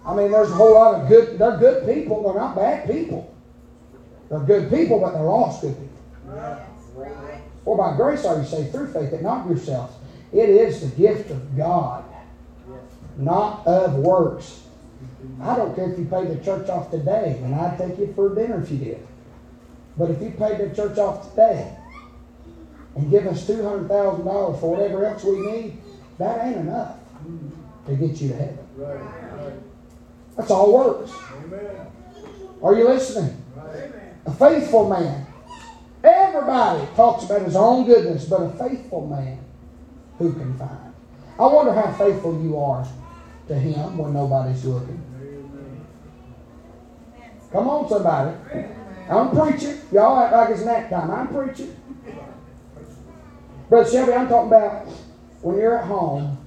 [0.06, 3.36] I mean, there's a whole lot of good, they're good people, they're not bad people.
[4.30, 6.66] They're good people, but they're lost good people.
[7.66, 9.94] For by grace are you saved through faith, that not yourselves.
[10.32, 12.06] It is the gift of God,
[13.18, 14.62] not of works.
[15.42, 18.34] I don't care if you paid the church off today, and I'd take you for
[18.34, 19.06] dinner if you did.
[19.98, 21.78] But if you paid the church off today
[22.96, 25.78] and give us $200,000 for whatever else we need,
[26.18, 26.98] that ain't enough
[27.88, 29.64] to get you to heaven.
[30.38, 31.12] That's all works.
[32.62, 33.44] Are you listening?
[34.26, 35.26] A faithful man.
[36.04, 39.40] Everybody talks about his own goodness, but a faithful man
[40.18, 40.94] who can find.
[41.40, 42.86] I wonder how faithful you are
[43.48, 45.02] to him when nobody's looking.
[47.52, 48.36] Come on, somebody.
[49.10, 49.78] I'm preaching.
[49.92, 51.12] Y'all act like it's nap time.
[51.12, 51.76] I'm preaching.
[53.74, 54.88] Brother Shelby, I'm talking about
[55.42, 56.38] when you're at home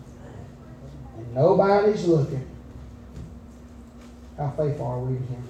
[1.18, 2.46] and nobody's looking.
[4.38, 5.42] How faithful are we to him?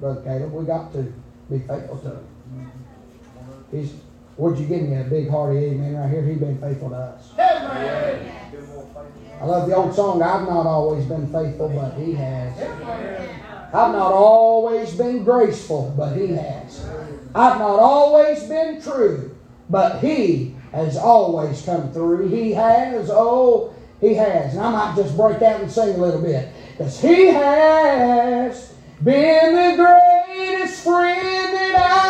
[0.00, 1.12] Brother Caleb, we got to
[1.50, 2.26] be faithful to him.
[3.70, 3.92] He's,
[4.36, 6.22] what'd you give me a big hearty amen right here?
[6.22, 7.32] He's been faithful to us.
[7.38, 12.58] I love the old song, I've not always been faithful, but he has.
[12.62, 16.82] I've not always been graceful, but he has.
[17.34, 19.35] I've not always been true,
[19.70, 22.28] but he has always come through.
[22.28, 24.54] He has, oh, he has.
[24.54, 26.48] And I might just break out and sing a little bit.
[26.72, 32.05] Because he has been the greatest friend that I've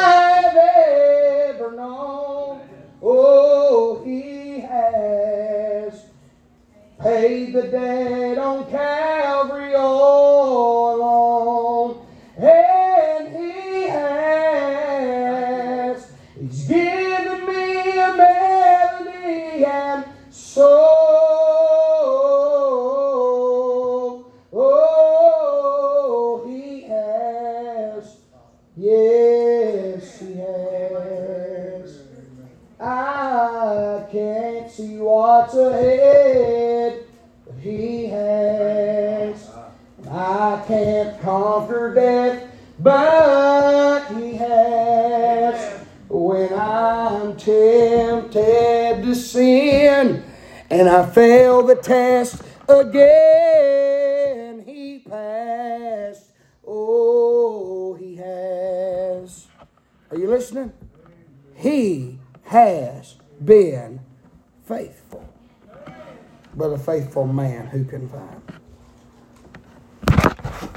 [67.26, 68.42] man who can find.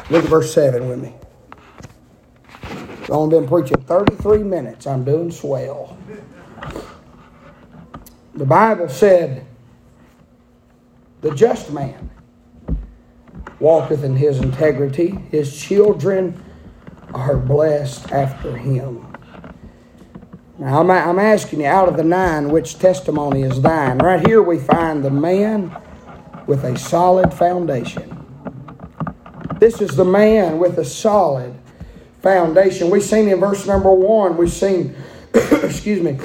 [0.10, 1.14] Look at verse 7 with me.
[2.64, 4.88] I've only been preaching 33 minutes.
[4.88, 5.98] I'm doing swell.
[8.36, 9.46] The Bible said,
[11.22, 12.10] The just man
[13.60, 16.44] walketh in his integrity, his children
[17.14, 19.06] are blessed after him.
[20.58, 23.98] Now, I'm, I'm asking you, out of the nine, which testimony is thine?
[24.00, 25.76] Right here we find the man
[26.50, 28.26] with a solid foundation.
[29.60, 31.54] This is the man with a solid
[32.24, 32.90] foundation.
[32.90, 34.96] We've seen in verse number one, we've seen,
[35.34, 36.18] excuse me,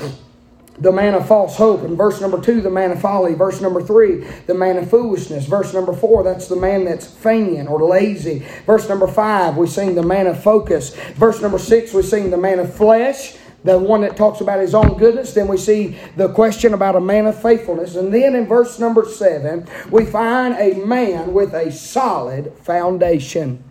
[0.78, 1.82] the man of false hope.
[1.82, 3.34] In verse number two, the man of folly.
[3.34, 5.44] Verse number three, the man of foolishness.
[5.44, 8.46] Verse number four, that's the man that's Faineant or lazy.
[8.64, 10.96] Verse number five, we've seen the man of focus.
[11.16, 13.36] Verse number six, we've seen the man of flesh.
[13.64, 15.32] The one that talks about his own goodness.
[15.32, 17.96] Then we see the question about a man of faithfulness.
[17.96, 23.64] And then in verse number seven, we find a man with a solid foundation.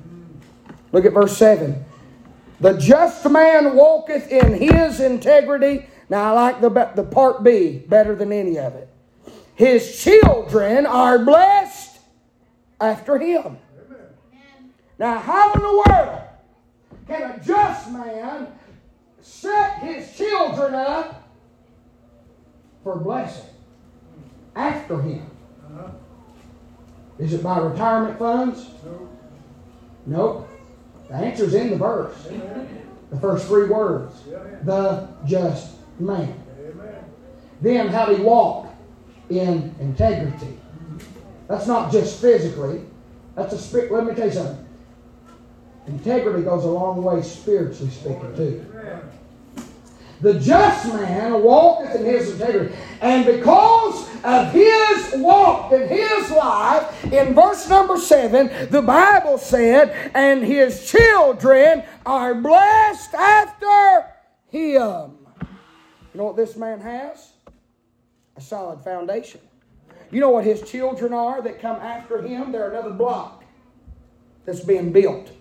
[0.92, 1.86] Look at verse seven.
[2.60, 5.88] The just man walketh in his integrity.
[6.10, 8.90] Now, I like the, the part B better than any of it.
[9.56, 12.00] His children are blessed
[12.80, 13.58] after him.
[14.98, 16.22] Now, how in the world
[17.08, 18.48] can a just man
[19.24, 21.28] set his children up
[22.84, 23.50] for blessing
[24.56, 25.26] after him?
[27.18, 28.70] Is it by retirement funds?
[30.06, 30.50] Nope.
[31.08, 32.28] The answer's in the verse.
[33.12, 34.14] The first three words.
[34.64, 36.40] The just man.
[37.62, 38.68] Then how he walk?
[39.30, 40.60] In integrity.
[41.48, 42.82] That's not just physically.
[43.36, 43.92] That's a spirit.
[43.92, 44.63] Let me tell you something.
[45.88, 48.66] Integrity goes a long way spiritually speaking too.
[50.22, 52.74] The just man walketh in his integrity.
[53.02, 60.12] And because of his walk in his life, in verse number seven, the Bible said,
[60.14, 64.06] and his children are blessed after
[64.50, 65.18] him.
[66.14, 67.34] You know what this man has?
[68.38, 69.42] A solid foundation.
[70.10, 72.54] You know what his children are that come after him?
[72.54, 73.44] They're another block
[74.46, 75.32] that's being built.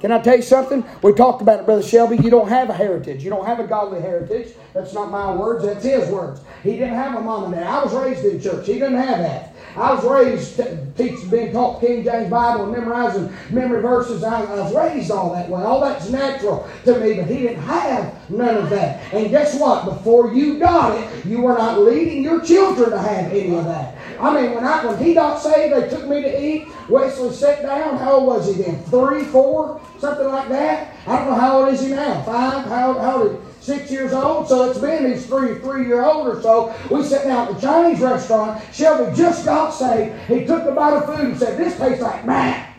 [0.00, 0.84] Can I tell you something?
[1.02, 2.16] We talked about it, Brother Shelby.
[2.18, 3.24] You don't have a heritage.
[3.24, 4.52] You don't have a godly heritage.
[4.74, 6.40] That's not my words, that's his words.
[6.62, 7.66] He didn't have a mom and dad.
[7.66, 8.66] I was raised in church.
[8.66, 9.54] He didn't have that.
[9.76, 10.56] I was raised
[10.96, 14.24] teaching, being taught King James Bible and memorizing memory verses.
[14.24, 15.62] I, I, was raised all that way.
[15.62, 19.12] All that's natural to me, but he didn't have none of that.
[19.12, 19.84] And guess what?
[19.84, 23.95] Before you got it, you were not leading your children to have any of that.
[24.18, 26.68] I mean, when I when he got saved, they took me to eat.
[26.88, 27.98] Wesley sat down.
[27.98, 28.82] How old was he then?
[28.84, 30.94] Three, four, something like that.
[31.06, 32.22] I don't know how old is he now.
[32.22, 32.66] Five?
[32.66, 33.42] How, how old?
[33.66, 36.72] six years old, so it's been he's three, three year old or so.
[36.88, 38.62] We sat down at the Chinese restaurant.
[38.72, 40.16] Shelby just got saved.
[40.28, 42.74] He took a bite of food and said, This tastes like man.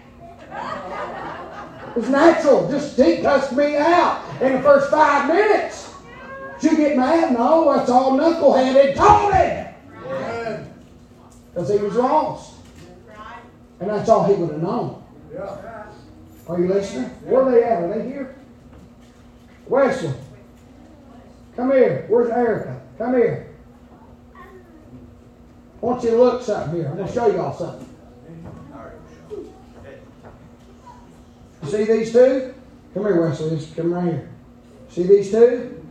[1.98, 2.70] It's natural.
[2.70, 5.94] Just he cussed me out in the first five minutes.
[6.62, 7.34] Did you get mad?
[7.34, 8.96] No, that's all knuckleheaded.
[8.96, 9.67] Him.
[11.58, 12.54] Because he was lost.
[13.80, 15.04] And that's all he would have known.
[16.48, 17.10] Are you listening?
[17.26, 17.82] Where are they at?
[17.82, 18.36] Are they here?
[19.66, 20.14] Wesley.
[21.56, 22.06] Come here.
[22.10, 22.80] Where's Erica?
[23.00, 23.56] Come here.
[24.36, 24.46] I
[25.82, 26.90] want you to look something here.
[26.90, 27.90] I'm going to show y'all something.
[31.64, 32.54] You see these two?
[32.94, 33.58] Come here, Wesley.
[33.58, 34.30] Just come right here.
[34.90, 35.84] See these two?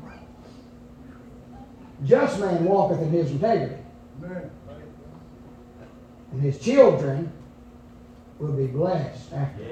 [2.05, 3.83] Just man walketh in his integrity.
[6.33, 7.33] And his children
[8.39, 9.63] will be blessed after.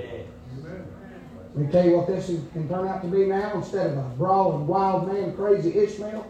[1.54, 4.08] Let me tell you what this can turn out to be now instead of a
[4.16, 6.26] brawling wild man, crazy Ishmael.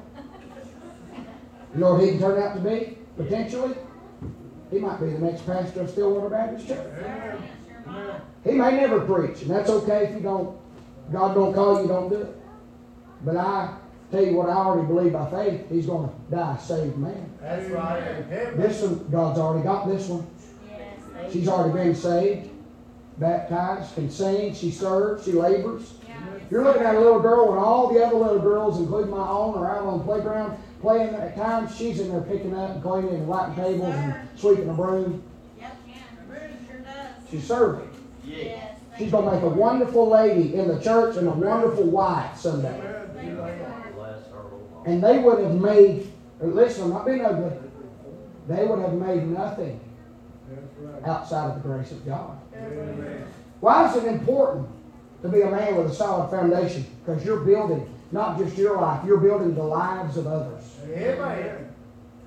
[1.74, 3.74] You know what he can turn out to be, potentially?
[4.70, 7.40] He might be the next pastor of Stillwater Baptist Church.
[8.44, 10.58] He may never preach, and that's okay if you don't,
[11.12, 12.36] God don't call you, don't do it.
[13.24, 13.76] But I
[14.10, 17.30] tell you what, I already believe by faith, he's going to die a saved man.
[17.40, 18.56] That's right.
[18.56, 20.26] This one, God's already got this one.
[21.30, 22.50] She's already been saved
[23.18, 25.94] baptized, can sing, she serves, she labors.
[26.06, 26.16] Yeah.
[26.50, 29.54] You're looking at a little girl when all the other little girls, including my own,
[29.54, 31.14] are out on the playground playing.
[31.14, 34.74] At times, she's in there picking up and cleaning and wiping tables and sweeping a
[34.74, 35.22] broom.
[35.58, 35.76] Yep,
[36.66, 37.30] sure does.
[37.30, 37.90] She's serving.
[38.24, 38.78] Yes.
[38.98, 43.03] She's going to make a wonderful lady in the church and a wonderful wife someday.
[44.84, 47.50] And they would have made, listen, I'm not being ugly,
[48.48, 49.80] they would have made nothing
[51.04, 52.38] outside of the grace of God.
[53.60, 54.68] Why is it important
[55.22, 56.86] to be a man with a solid foundation?
[57.04, 60.62] Because you're building not just your life, you're building the lives of others.
[60.86, 61.74] Amen.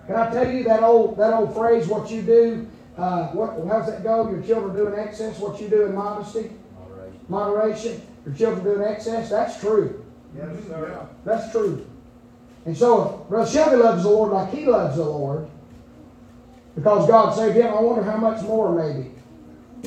[0.08, 1.86] Can I tell you that old that old phrase?
[1.88, 4.30] What you do, uh, what how's that go?
[4.30, 5.38] Your children do in excess.
[5.38, 7.20] What you do in modesty, moderation.
[7.28, 8.02] moderation.
[8.26, 9.30] Your children do in excess.
[9.30, 10.04] That's true.
[10.36, 11.08] Yes, sir.
[11.26, 11.86] That's true.
[12.68, 15.48] And so, if Brother Shelby loves the Lord like he loves the Lord,
[16.76, 19.10] because God saved him, I wonder how much more maybe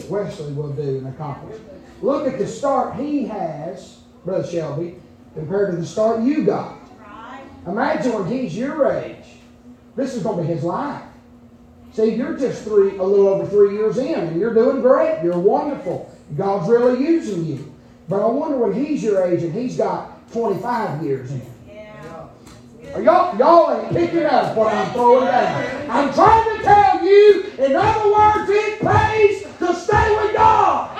[0.08, 1.60] Wesley will do and accomplish.
[2.00, 4.96] Look at the start he has, Brother Shelby,
[5.34, 6.78] compared to the start you got.
[7.66, 9.26] Imagine when he's your age.
[9.94, 11.02] This is going to be his life.
[11.92, 15.22] See, you're just three, a little over three years in, and you're doing great.
[15.22, 16.10] You're wonderful.
[16.34, 17.74] God's really using you.
[18.08, 21.49] But I wonder when he's your age and he's got 25 years in.
[22.98, 25.90] Y'all, y'all ain't picking up what I'm throwing down.
[25.90, 30.98] I'm trying to tell you, in other words, it pays to stay with God.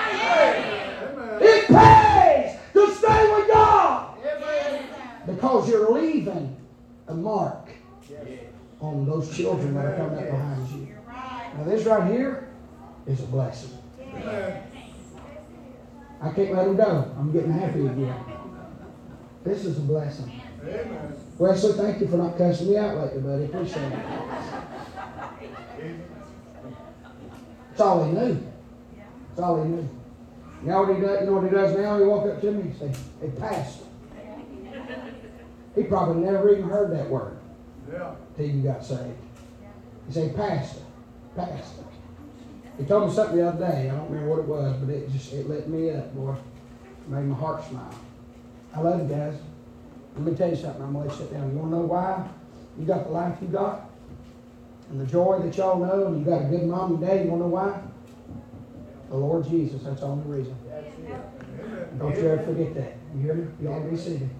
[1.43, 4.17] It pays to stay with God.
[5.27, 6.57] Because you're leading
[7.21, 7.69] mark
[8.81, 10.89] on those children that are coming up behind you.
[11.57, 12.49] Now, this right here
[13.07, 13.77] is a blessing.
[14.01, 14.63] Amen.
[16.23, 17.15] I can't let them go.
[17.19, 18.15] I'm getting happy again.
[19.45, 20.31] This is a blessing.
[21.39, 23.45] Wesley, thank you for not cussing me out lately, buddy.
[23.45, 23.99] Appreciate it.
[27.71, 28.47] That's all he knew.
[29.31, 29.89] That's all he knew.
[30.63, 31.21] You know what he does?
[31.21, 31.99] You know what he does now?
[31.99, 33.85] He walk up to me and say, "Hey, pastor."
[35.75, 37.39] He probably never even heard that word
[37.91, 38.11] Yeah.
[38.37, 39.17] till you got saved.
[40.09, 40.83] He say, "Pastor,
[41.37, 41.85] pastor."
[42.77, 43.89] He told me something the other day.
[43.89, 46.35] I don't remember what it was, but it just it lit me up, boy.
[47.09, 47.95] Made my heart smile.
[48.75, 49.35] I love you guys.
[50.17, 50.83] Let me tell you something.
[50.83, 51.51] I'm gonna let you sit down.
[51.53, 52.29] You wanna know why
[52.79, 53.91] you got the life you got?
[54.91, 57.31] And the joy that y'all know, and you got a good mom and dad, you
[57.31, 57.81] wanna know why?
[59.09, 60.57] The Lord Jesus, that's the only reason.
[61.99, 62.97] Don't you ever forget that.
[63.15, 63.47] You hear me?
[63.61, 64.31] You all be seated.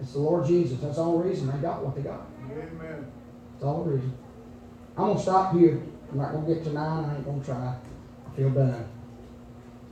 [0.00, 0.78] It's the Lord Jesus.
[0.80, 2.26] That's all the only reason they got what they got.
[2.44, 3.06] Amen.
[3.52, 4.12] That's all the reason.
[4.96, 5.82] I'm gonna stop here.
[6.10, 7.04] I'm not gonna get to nine.
[7.04, 7.74] I ain't gonna try.
[7.74, 8.88] I feel done.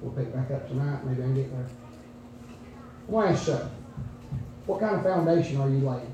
[0.01, 1.05] We'll pick back up tonight.
[1.05, 1.67] Maybe I can get there.
[3.09, 3.71] I want to ask you,
[4.67, 6.13] what kind of foundation are you laying?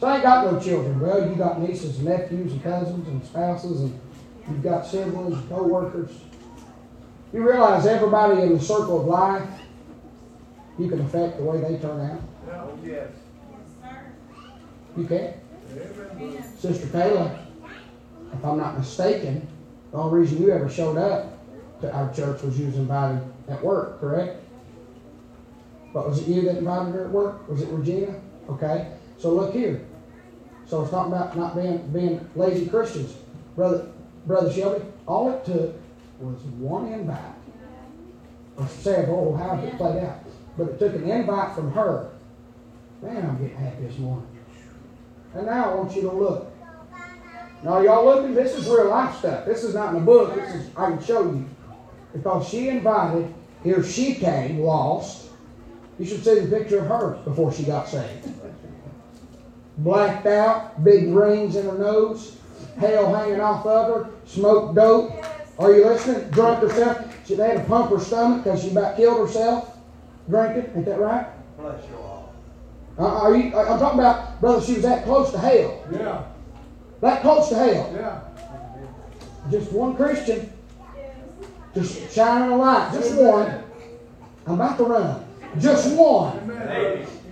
[0.00, 1.00] So I ain't got no children.
[1.00, 4.00] Well, you got nieces and nephews and cousins and spouses and
[4.48, 6.10] you've got siblings and co-workers.
[7.32, 9.48] You realize everybody in the circle of life,
[10.78, 12.20] you can affect the way they turn out.
[12.52, 13.08] Oh, yes.
[14.96, 15.34] You can.
[16.16, 16.56] Amen.
[16.58, 17.46] Sister Kayla,
[18.32, 19.46] if I'm not mistaken,
[19.90, 21.38] the only reason you ever showed up
[21.80, 24.43] to our church was you was invited at work, correct?
[25.94, 27.48] But was it you that invited her at work?
[27.48, 28.20] Was it Regina?
[28.50, 28.92] Okay.
[29.16, 29.86] So look here.
[30.66, 33.14] So it's not about not being being lazy Christians.
[33.54, 33.88] Brother
[34.26, 35.76] Brother Shelby, all it took
[36.18, 37.20] was one invite.
[38.56, 40.18] Or several, however it played out.
[40.58, 42.10] But it took an invite from her.
[43.00, 44.28] Man, I'm getting happy this morning.
[45.34, 46.50] And now I want you to look.
[47.62, 48.34] Now, y'all looking?
[48.34, 49.46] This is real life stuff.
[49.46, 50.34] This is not in the book.
[50.34, 51.48] This is I can show you.
[52.12, 53.32] Because she invited,
[53.62, 55.23] here she came, lost.
[55.98, 58.28] You should see the picture of her before she got saved.
[59.78, 62.36] Blacked out, big rings in her nose,
[62.78, 65.12] hair hanging off of her, smoked dope.
[65.58, 66.30] Are you listening?
[66.30, 67.26] Drunk herself.
[67.26, 69.76] She they had to pump her stomach because she about killed herself
[70.28, 70.70] drinking.
[70.74, 71.26] Ain't that right?
[71.58, 72.30] Bless your heart.
[72.98, 75.84] Uh, are you, I'm talking about, brother, she was that close to hell.
[75.92, 76.24] Yeah.
[77.00, 77.92] That close to hell.
[77.94, 78.20] Yeah.
[79.50, 80.52] Just one Christian.
[81.74, 82.92] Just shining a light.
[82.92, 83.64] Just one.
[84.46, 85.24] I'm about to run.
[85.58, 86.50] Just one.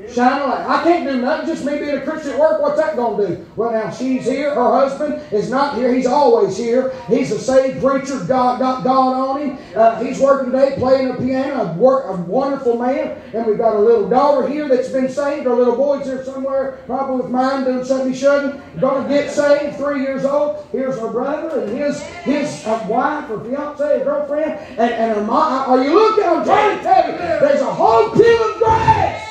[0.09, 0.67] Shining a light.
[0.67, 1.47] I can't do nothing.
[1.47, 2.61] Just me being a Christian at work.
[2.61, 3.47] What's that going to do?
[3.57, 4.55] Well, now she's here.
[4.55, 5.95] Her husband is not here.
[5.95, 6.93] He's always here.
[7.09, 8.19] He's a saved preacher.
[8.25, 9.59] God got God on him.
[9.77, 11.63] Uh, he's working today playing the piano.
[11.63, 13.21] A, work, a wonderful man.
[13.33, 15.47] And we've got a little daughter here that's been saved.
[15.47, 18.81] Our little boy's here somewhere, probably with mine, doing something he shouldn't.
[18.81, 19.77] Going to get saved.
[19.77, 20.67] Three years old.
[20.73, 25.25] Here's her brother and his his uh, wife or fiance or girlfriend and, and her
[25.25, 25.71] mom.
[25.71, 26.25] Are you looking?
[26.25, 27.19] I'm trying to tell you.
[27.19, 29.22] There's a whole pile of grass.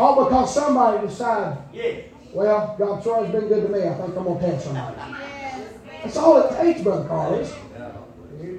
[0.00, 2.04] All because somebody decided, Yes.
[2.32, 3.86] well, God sure has been good to me.
[3.86, 4.96] I think I'm going to tell somebody.
[4.96, 5.68] Yes.
[6.02, 7.54] That's all it takes, Brother Carlos.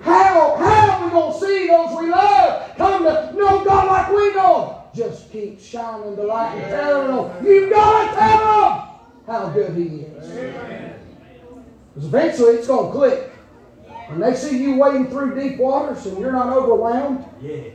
[0.01, 4.09] How, how are we going to see those we love come to know God like
[4.15, 4.83] we know?
[4.93, 8.37] Just keep shining the light and telling them, you've got to tell
[8.69, 8.89] them
[9.25, 10.27] how good He is.
[11.93, 13.31] Because eventually it's going to click.
[14.09, 17.73] When they see you wading through deep waters and you're not overwhelmed, Yes.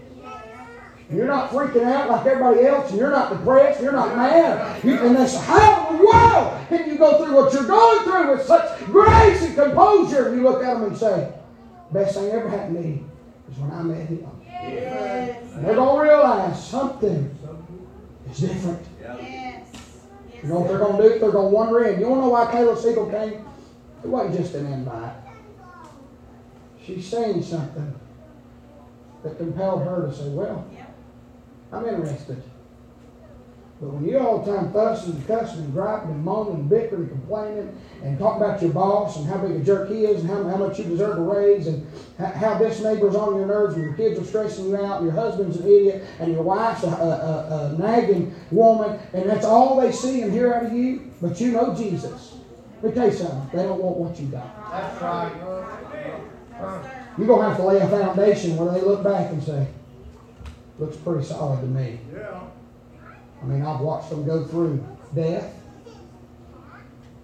[1.08, 4.82] And you're not freaking out like everybody else, and you're not depressed, you're not mad.
[4.82, 8.04] You, and they say, How in the world can you go through what you're going
[8.04, 10.28] through with such grace and composure?
[10.28, 11.32] And you look at them and say,
[11.92, 13.04] Best thing ever happened to me
[13.50, 14.26] is when I met him.
[14.44, 15.52] Yes.
[15.54, 17.38] And they're going to realize something
[18.28, 18.84] is different.
[19.00, 19.68] Yes.
[20.42, 21.18] You know what they're going to do?
[21.20, 22.00] They're going to wander in.
[22.00, 23.46] You want to know why Caleb Siegel came?
[24.02, 25.14] It wasn't just an invite.
[26.84, 27.94] She's saying something
[29.22, 30.68] that compelled her to say, Well,
[31.72, 32.42] I'm interested.
[33.78, 37.02] But when you all the time fussing and cussing and griping and moaning and bickering
[37.02, 40.30] and complaining and talking about your boss and how big a jerk he is and
[40.30, 41.86] how, how much you deserve a raise and
[42.18, 45.06] how, how this neighbor's on your nerves and your kids are stressing you out and
[45.06, 49.44] your husband's an idiot and your wife's a, a, a, a nagging woman and that's
[49.44, 52.38] all they see and hear out of you, but you know Jesus.
[52.80, 53.50] Let me tell you something.
[53.52, 54.70] They don't want what you got.
[54.70, 55.32] That's right.
[57.18, 59.66] You're going to have to lay a foundation where they look back and say,
[60.78, 62.00] looks pretty solid to me.
[62.12, 62.40] Yeah.
[63.42, 65.54] I mean, I've watched them go through death,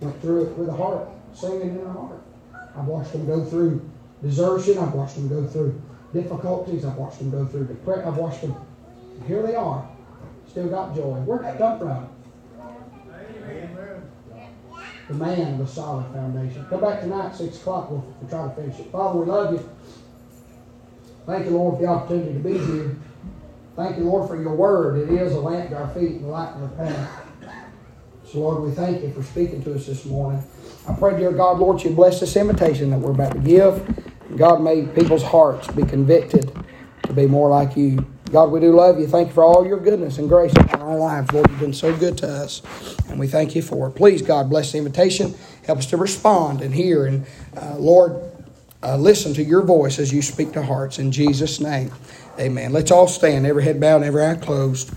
[0.00, 2.20] went through it with a heart, singing in their heart.
[2.76, 3.88] I've watched them go through
[4.22, 4.78] desertion.
[4.78, 5.80] I've watched them go through
[6.12, 6.84] difficulties.
[6.84, 8.08] I've watched them go through depression.
[8.08, 8.54] I've watched them.
[9.16, 9.88] And Here they are,
[10.48, 11.18] still got joy.
[11.20, 12.08] Where'd that come from?
[15.08, 16.64] the man of a solid foundation.
[16.70, 17.90] Come back tonight, 6 o'clock.
[17.90, 18.90] We'll, we'll try to finish it.
[18.90, 19.70] Father, we love you.
[21.26, 22.96] Thank you, Lord, for the opportunity to be here.
[23.74, 24.98] Thank you, Lord, for your word.
[24.98, 27.26] It is a lamp to our feet and a light to our path.
[28.30, 30.42] So, Lord, we thank you for speaking to us this morning.
[30.86, 34.36] I pray, dear God, Lord, you bless this invitation that we're about to give.
[34.36, 36.52] God, may people's hearts be convicted
[37.04, 38.06] to be more like you.
[38.30, 39.06] God, we do love you.
[39.06, 41.32] Thank you for all your goodness and grace in our lives.
[41.32, 42.62] Lord, you've been so good to us,
[43.08, 43.92] and we thank you for it.
[43.92, 45.34] Please, God, bless the invitation.
[45.66, 47.06] Help us to respond and hear.
[47.06, 48.22] And, uh, Lord,
[48.82, 50.98] uh, listen to your voice as you speak to hearts.
[50.98, 51.92] In Jesus' name,
[52.42, 52.72] amen.
[52.72, 54.90] Let's all stand, every head bowed, every eye closed.